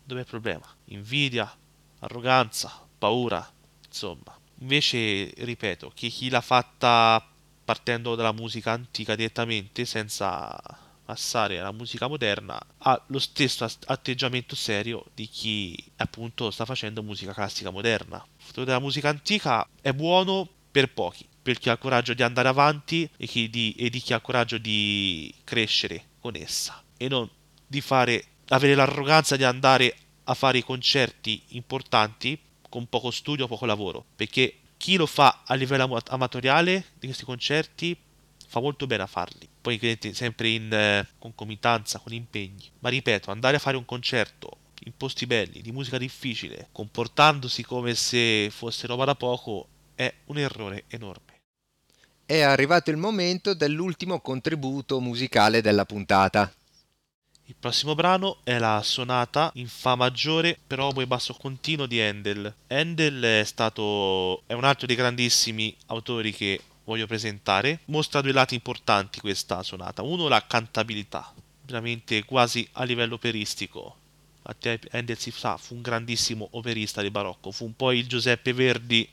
Dov'è 0.04 0.22
il 0.22 0.28
problema? 0.28 0.66
Invidia, 0.86 1.54
arroganza, 2.00 2.86
paura, 2.98 3.50
insomma. 3.98 4.38
Invece, 4.60 5.34
ripeto, 5.38 5.92
che 5.94 6.10
chi 6.10 6.30
l'ha 6.30 6.42
fatta 6.42 7.26
partendo 7.64 8.16
dalla 8.16 8.32
musica 8.32 8.72
antica 8.72 9.16
direttamente, 9.16 9.86
senza 9.86 10.56
passare 11.04 11.60
alla 11.60 11.72
musica 11.72 12.08
moderna, 12.08 12.60
ha 12.80 13.02
lo 13.08 13.20
stesso 13.20 13.68
atteggiamento 13.86 14.56
serio 14.56 15.06
di 15.14 15.28
chi 15.28 15.92
appunto 15.98 16.52
sta 16.52 16.66
facendo 16.66 17.02
musica 17.02 17.34
classica 17.34 17.70
moderna. 17.70 18.18
Il 18.18 18.44
futuro 18.44 18.66
della 18.66 18.80
musica 18.80 19.10
antica 19.10 19.68
è 19.82 19.94
buono 19.94 20.48
per 20.70 20.92
pochi, 20.94 21.28
per 21.42 21.60
chi 21.60 21.70
ha 21.70 21.74
il 21.74 21.80
coraggio 21.80 22.14
di 22.14 22.24
andare 22.24 22.50
avanti 22.50 23.10
e, 23.18 23.50
di, 23.50 23.74
e 23.78 23.90
di 23.90 24.00
chi 24.00 24.14
ha 24.14 24.18
il 24.18 24.22
coraggio 24.22 24.58
di 24.58 25.34
crescere 25.44 26.10
con 26.20 26.36
essa 26.36 26.84
e 26.98 27.08
non 27.08 27.30
di 27.66 27.82
fare, 27.82 28.24
avere 28.50 28.76
l'arroganza 28.76 29.36
di 29.36 29.44
andare 29.44 29.96
a 30.26 30.34
fare 30.34 30.58
i 30.58 30.64
concerti 30.64 31.42
importanti 31.50 32.38
con 32.70 32.88
poco 32.88 33.12
studio, 33.12 33.48
poco 33.48 33.66
lavoro, 33.66 34.06
perché 34.16 34.60
chi 34.78 34.96
lo 34.96 35.06
fa 35.06 35.44
a 35.46 35.54
livello 35.56 36.00
amatoriale 36.08 36.86
di 37.00 37.08
questi 37.08 37.26
concerti 37.26 37.98
fa 38.48 38.60
molto 38.60 38.88
bene 38.88 39.04
a 39.04 39.08
farli. 39.08 39.48
Poi 39.60 39.80
sempre 40.14 40.50
in 40.50 40.72
eh, 40.72 41.08
concomitanza 41.20 42.00
con 42.00 42.14
impegni. 42.14 42.70
Ma 42.80 42.90
ripeto, 42.90 43.32
andare 43.32 43.58
a 43.58 43.60
fare 43.60 43.76
un 43.76 43.86
concerto 43.86 44.58
in 44.86 44.94
posti 44.96 45.26
belli, 45.26 45.62
di 45.62 45.72
musica 45.72 45.98
difficile, 45.98 46.70
comportandosi 46.72 47.64
come 47.64 47.94
se 47.96 48.50
fosse 48.52 48.88
roba 48.88 49.06
da 49.06 49.16
poco, 49.16 49.68
è 49.96 50.14
un 50.26 50.38
errore 50.38 50.86
enorme. 50.88 51.42
È 52.26 52.42
arrivato 52.42 52.90
il 52.90 52.98
momento 52.98 53.54
dell'ultimo 53.54 54.20
contributo 54.22 55.00
musicale 55.00 55.62
della 55.62 55.86
puntata. 55.86 56.54
Il 57.50 57.56
prossimo 57.58 57.96
brano 57.96 58.40
è 58.44 58.58
la 58.58 58.82
sonata 58.84 59.52
in 59.54 59.70
Fa 59.70 59.96
maggiore 59.96 60.60
per 60.68 60.82
oboe 60.82 61.08
basso 61.08 61.34
continuo 61.34 61.86
di 61.86 62.02
Handel. 62.02 62.54
Handel 62.68 63.24
è 63.24 63.44
stato 63.46 64.44
è 64.48 64.52
un 64.52 64.66
altro 64.66 64.86
dei 64.86 64.98
grandissimi 64.98 65.74
autori 65.86 66.34
che 66.34 66.60
voglio 66.84 67.08
presentare. 67.08 67.80
Mostra 67.86 68.20
due 68.20 68.34
lati 68.34 68.54
importanti 68.54 69.22
questa 69.22 69.64
sonata. 69.64 70.02
Uno 70.02 70.28
la 70.28 70.46
cantabilità, 70.46 71.34
veramente 71.62 72.26
quasi 72.26 72.68
a 72.74 72.84
livello 72.84 73.16
operistico. 73.16 73.96
Handel 74.92 75.18
si 75.18 75.32
sa, 75.32 75.56
fu 75.56 75.74
un 75.76 75.82
grandissimo 75.82 76.50
operista 76.52 77.02
di 77.02 77.10
barocco, 77.10 77.52
fu 77.52 77.64
un 77.64 77.78
po' 77.78 77.94
il 77.94 78.08
Giuseppe 78.08 78.52
Verdi 78.52 79.10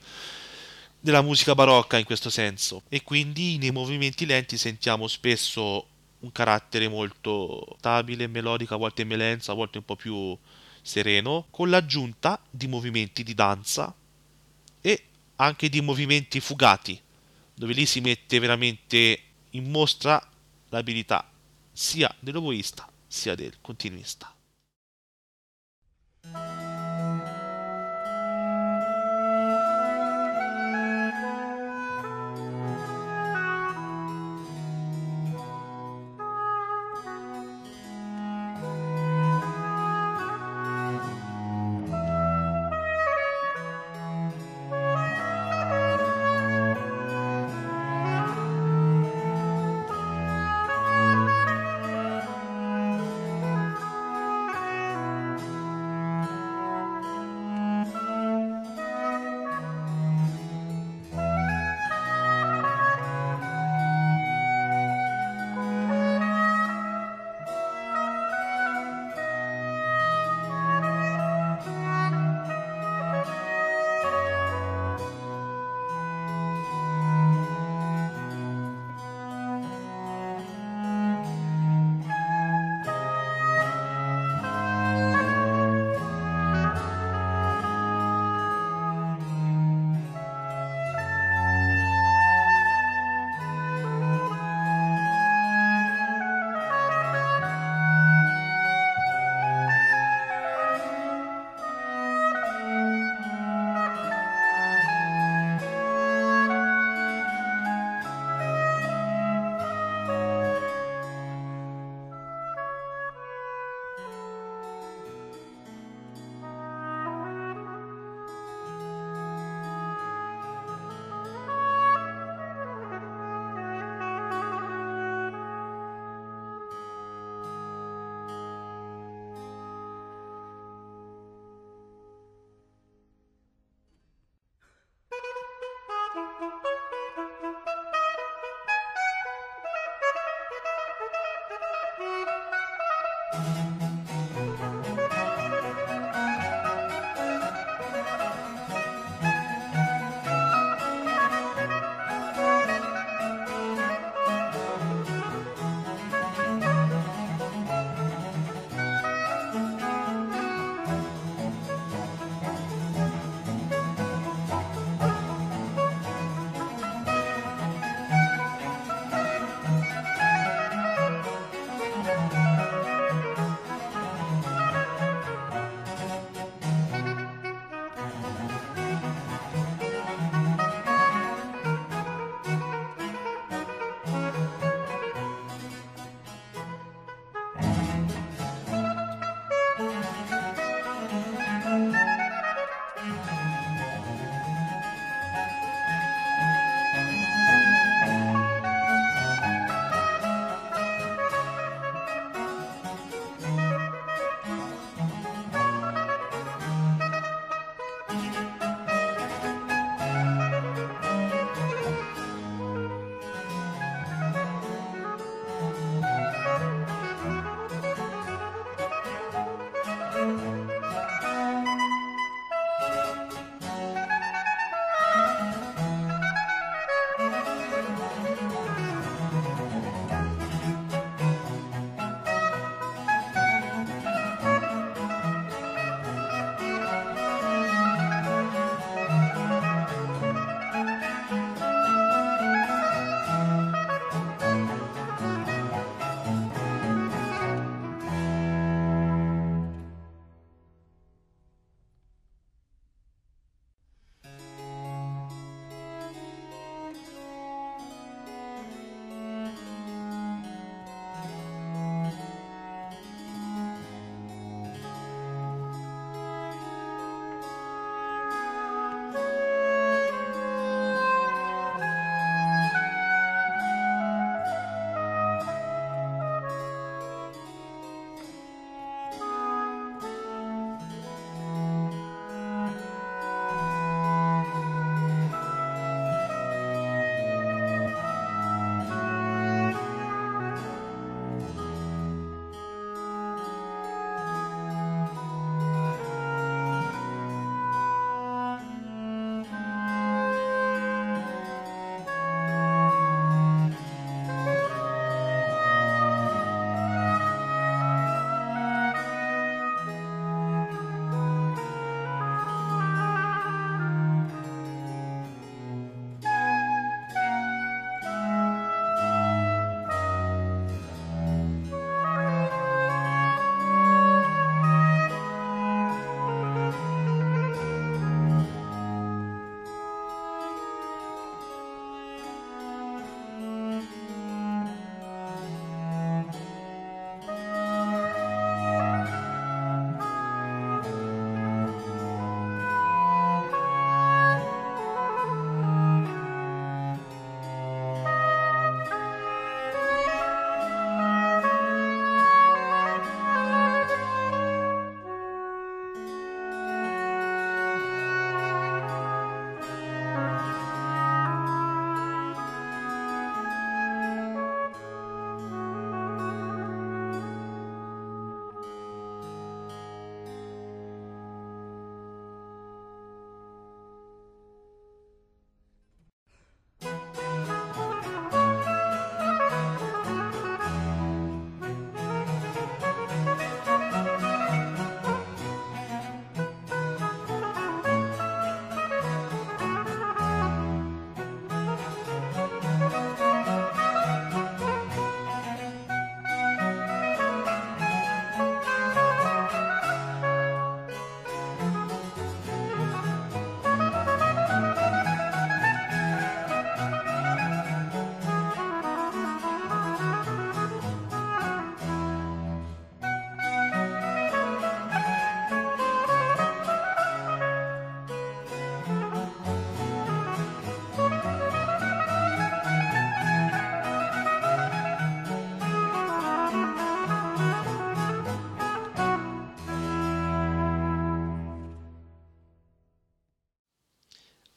della 0.99 1.23
musica 1.23 1.55
barocca 1.55 1.99
in 1.99 2.05
questo 2.05 2.31
senso 2.31 2.83
e 2.89 3.05
quindi 3.05 3.59
nei 3.59 3.71
movimenti 3.71 4.27
lenti 4.27 4.59
sentiamo 4.59 5.07
spesso 5.07 5.87
un 6.25 6.33
carattere 6.33 6.89
molto 6.89 7.77
stabile, 7.79 8.27
melodico, 8.27 8.75
a 8.75 8.79
volte 8.79 9.05
melenza, 9.05 9.53
a 9.53 9.55
volte 9.55 9.79
un 9.79 9.85
po' 9.85 9.95
più 9.95 10.37
sereno, 10.83 11.47
con 11.51 11.69
l'aggiunta 11.71 12.41
di 12.51 12.67
movimenti 12.67 13.23
di 13.23 13.35
danza 13.35 13.95
e 14.81 15.05
anche 15.37 15.69
di 15.69 15.81
movimenti 15.81 16.41
fugati, 16.41 17.01
dove 17.55 17.75
lì 17.75 17.85
si 17.87 18.01
mette 18.01 18.39
veramente 18.39 19.21
in 19.51 19.71
mostra 19.71 20.21
l'abilità 20.71 21.31
sia 21.71 22.13
dell'oboista 22.19 22.89
sia 23.07 23.35
del 23.35 23.55
continuista. 23.61 24.33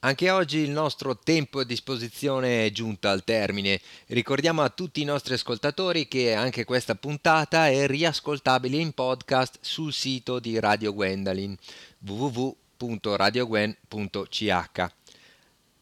Anche 0.07 0.29
oggi 0.29 0.59
il 0.59 0.69
nostro 0.69 1.17
tempo 1.17 1.59
a 1.59 1.65
disposizione 1.65 2.65
è 2.65 2.71
giunto 2.71 3.09
al 3.09 3.25
termine. 3.25 3.81
Ricordiamo 4.05 4.61
a 4.61 4.69
tutti 4.69 5.01
i 5.01 5.03
nostri 5.03 5.33
ascoltatori 5.33 6.07
che 6.07 6.33
anche 6.33 6.63
questa 6.63 6.95
puntata 6.95 7.67
è 7.67 7.85
riascoltabile 7.87 8.77
in 8.77 8.93
podcast 8.93 9.57
sul 9.59 9.91
sito 9.91 10.39
di 10.39 10.57
Radio 10.61 10.93
Gwendalin 10.93 11.57
www.radiogwen.ch. 12.05 14.85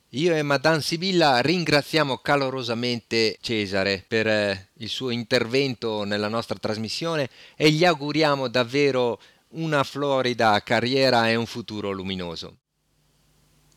Io 0.10 0.36
e 0.36 0.42
Madame 0.42 0.82
Sibilla 0.82 1.40
ringraziamo 1.42 2.18
calorosamente 2.18 3.38
Cesare 3.40 4.04
per 4.08 4.26
eh, 4.26 4.70
il 4.78 4.90
suo 4.90 5.12
intervento 5.12 6.04
nella 6.04 6.30
nostra 6.30 6.58
trasmissione 6.58 7.30
e 7.56 7.70
gli 7.70 7.86
auguriamo 7.86 8.48
davvero 8.48 9.22
una 9.50 9.84
florida 9.84 10.60
carriera 10.64 11.30
e 11.30 11.36
un 11.36 11.46
futuro 11.46 11.92
luminoso. 11.92 12.62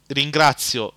Ringrazio 0.09 0.95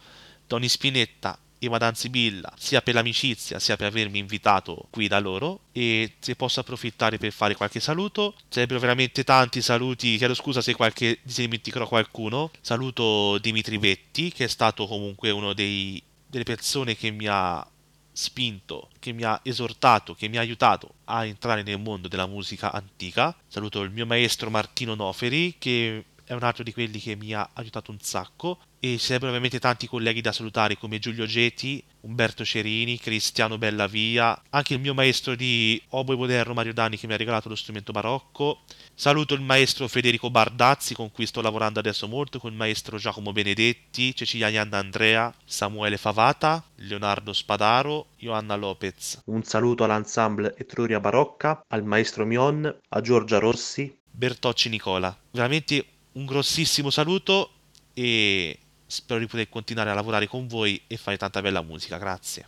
Tony 0.47 0.68
Spinetta 0.68 1.38
e 1.64 1.70
Madame 1.70 1.93
Sibilla 1.93 2.51
sia 2.57 2.82
per 2.82 2.95
l'amicizia 2.95 3.59
sia 3.59 3.76
per 3.76 3.86
avermi 3.86 4.18
invitato 4.18 4.88
qui 4.89 5.07
da 5.07 5.20
loro. 5.20 5.59
E 5.72 6.14
se 6.20 6.36
posso 6.36 6.59
approfittare 6.59 7.18
per 7.20 7.32
fare 7.32 7.55
qualche 7.55 7.80
saluto 7.80 8.36
sarebbero 8.49 8.80
veramente 8.80 9.24
tanti 9.24 9.62
saluti. 9.62 10.18
Chiedo 10.18 10.34
scusa 10.34 10.62
se 10.62 10.74
qualche 10.74 11.20
dimenticherò 11.22 11.88
qualcuno. 11.88 12.49
Saluto 12.62 13.38
Dimitri 13.38 13.78
Vetti 13.78 14.32
che 14.32 14.45
è 14.45 14.47
stato 14.47 14.88
comunque 14.88 15.30
uno 15.30 15.53
dei, 15.53 16.01
delle 16.26 16.43
persone 16.43 16.95
che 16.95 17.12
mi 17.12 17.28
ha 17.30 17.66
spinto, 18.14 18.89
che 18.99 19.14
mi 19.14 19.24
ha 19.24 19.39
esortato, 19.43 20.16
che 20.16 20.28
mi 20.28 20.38
ha 20.38 20.41
aiutato 20.41 20.95
a 21.05 21.26
entrare 21.26 21.64
nel 21.64 21.80
mondo 21.80 22.07
della 22.07 22.26
musica 22.26 22.72
antica. 22.72 23.36
Saluto 23.47 23.82
il 23.82 23.91
mio 23.91 24.05
maestro 24.05 24.49
Martino 24.49 24.95
Noferi, 24.95 25.55
che 25.57 26.05
è 26.32 26.34
un 26.34 26.43
altro 26.43 26.63
di 26.63 26.71
quelli 26.71 26.97
che 26.97 27.17
mi 27.17 27.34
ha 27.34 27.49
aiutato 27.55 27.91
un 27.91 27.99
sacco 27.99 28.59
e 28.79 28.91
ci 28.91 28.99
sarebbero 28.99 29.32
ovviamente 29.32 29.59
tanti 29.59 29.86
colleghi 29.86 30.21
da 30.21 30.32
salutare 30.32 30.77
come 30.77 30.97
Giulio 30.97 31.25
Geti, 31.25 31.84
Umberto 32.01 32.45
Cerini, 32.45 32.97
Cristiano 32.97 33.57
Bellavia, 33.57 34.41
anche 34.51 34.75
il 34.75 34.79
mio 34.79 34.93
maestro 34.93 35.36
di 35.36 35.82
oboe 35.89 36.15
moderno 36.15 36.53
Mario 36.53 36.71
Dani 36.71 36.97
che 36.97 37.05
mi 37.05 37.13
ha 37.13 37.17
regalato 37.17 37.49
lo 37.49 37.55
strumento 37.55 37.91
barocco. 37.91 38.61
Saluto 38.93 39.34
il 39.34 39.41
maestro 39.41 39.89
Federico 39.89 40.32
Bardazzi 40.32 40.93
con 40.93 41.11
cui 41.11 41.25
sto 41.25 41.41
lavorando 41.41 41.79
adesso 41.79 42.07
molto, 42.07 42.39
con 42.39 42.51
il 42.51 42.57
maestro 42.57 42.97
Giacomo 42.97 43.34
Benedetti, 43.34 44.15
Cecilia 44.15 44.47
Ianna 44.47 44.77
Andrea, 44.77 45.34
Samuele 45.43 45.97
Favata, 45.97 46.63
Leonardo 46.75 47.34
Spadaro, 47.34 48.07
Joanna 48.17 48.55
Lopez. 48.55 49.23
Un 49.25 49.43
saluto 49.43 49.84
all'ensemble 49.84 50.55
Etruria 50.57 51.01
Barocca, 51.01 51.65
al 51.67 51.84
maestro 51.84 52.25
Mion, 52.25 52.73
a 52.88 53.01
Giorgia 53.01 53.38
Rossi, 53.38 53.93
Bertocci 54.09 54.69
Nicola. 54.69 55.15
Veramente 55.32 55.86
un 56.14 56.26
grossissimo 56.26 56.89
saluto 56.89 57.51
e 57.93 58.57
spero 58.86 59.20
di 59.20 59.28
poter 59.28 59.49
continuare 59.49 59.89
a 59.89 59.93
lavorare 59.93 60.28
con 60.28 60.47
voi 60.47 60.82
e 60.88 60.97
fare 60.97 61.18
tanta 61.18 61.41
bella 61.41 61.62
musica. 61.62 61.97
Grazie. 61.97 62.47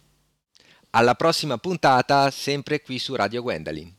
Alla 0.92 1.16
prossima 1.16 1.58
puntata, 1.58 2.30
sempre 2.30 2.82
qui 2.82 3.00
su 3.00 3.16
Radio 3.16 3.42
Gwendolyn. 3.42 3.94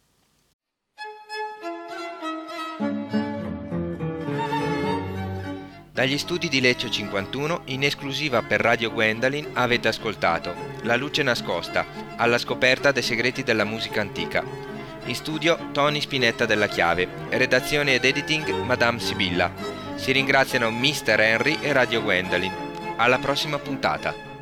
Dagli 5.90 6.18
studi 6.18 6.48
di 6.48 6.60
Lecce 6.60 6.90
51, 6.90 7.62
in 7.66 7.84
esclusiva 7.84 8.42
per 8.42 8.60
Radio 8.60 8.92
Gwendolyn, 8.92 9.50
avete 9.52 9.88
ascoltato 9.88 10.52
La 10.82 10.96
luce 10.96 11.22
nascosta, 11.22 11.86
alla 12.16 12.38
scoperta 12.38 12.90
dei 12.90 13.02
segreti 13.02 13.44
della 13.44 13.64
musica 13.64 14.00
antica. 14.00 14.73
In 15.06 15.14
studio 15.14 15.68
Tony 15.72 16.00
Spinetta 16.00 16.46
della 16.46 16.66
Chiave, 16.66 17.06
redazione 17.28 17.94
ed 17.94 18.06
editing 18.06 18.48
Madame 18.64 18.98
Sibilla. 18.98 19.52
Si 19.96 20.12
ringraziano 20.12 20.70
Mr. 20.70 21.20
Henry 21.20 21.58
e 21.60 21.72
Radio 21.72 22.00
Gwendolyn. 22.02 22.52
Alla 22.96 23.18
prossima 23.18 23.58
puntata. 23.58 24.33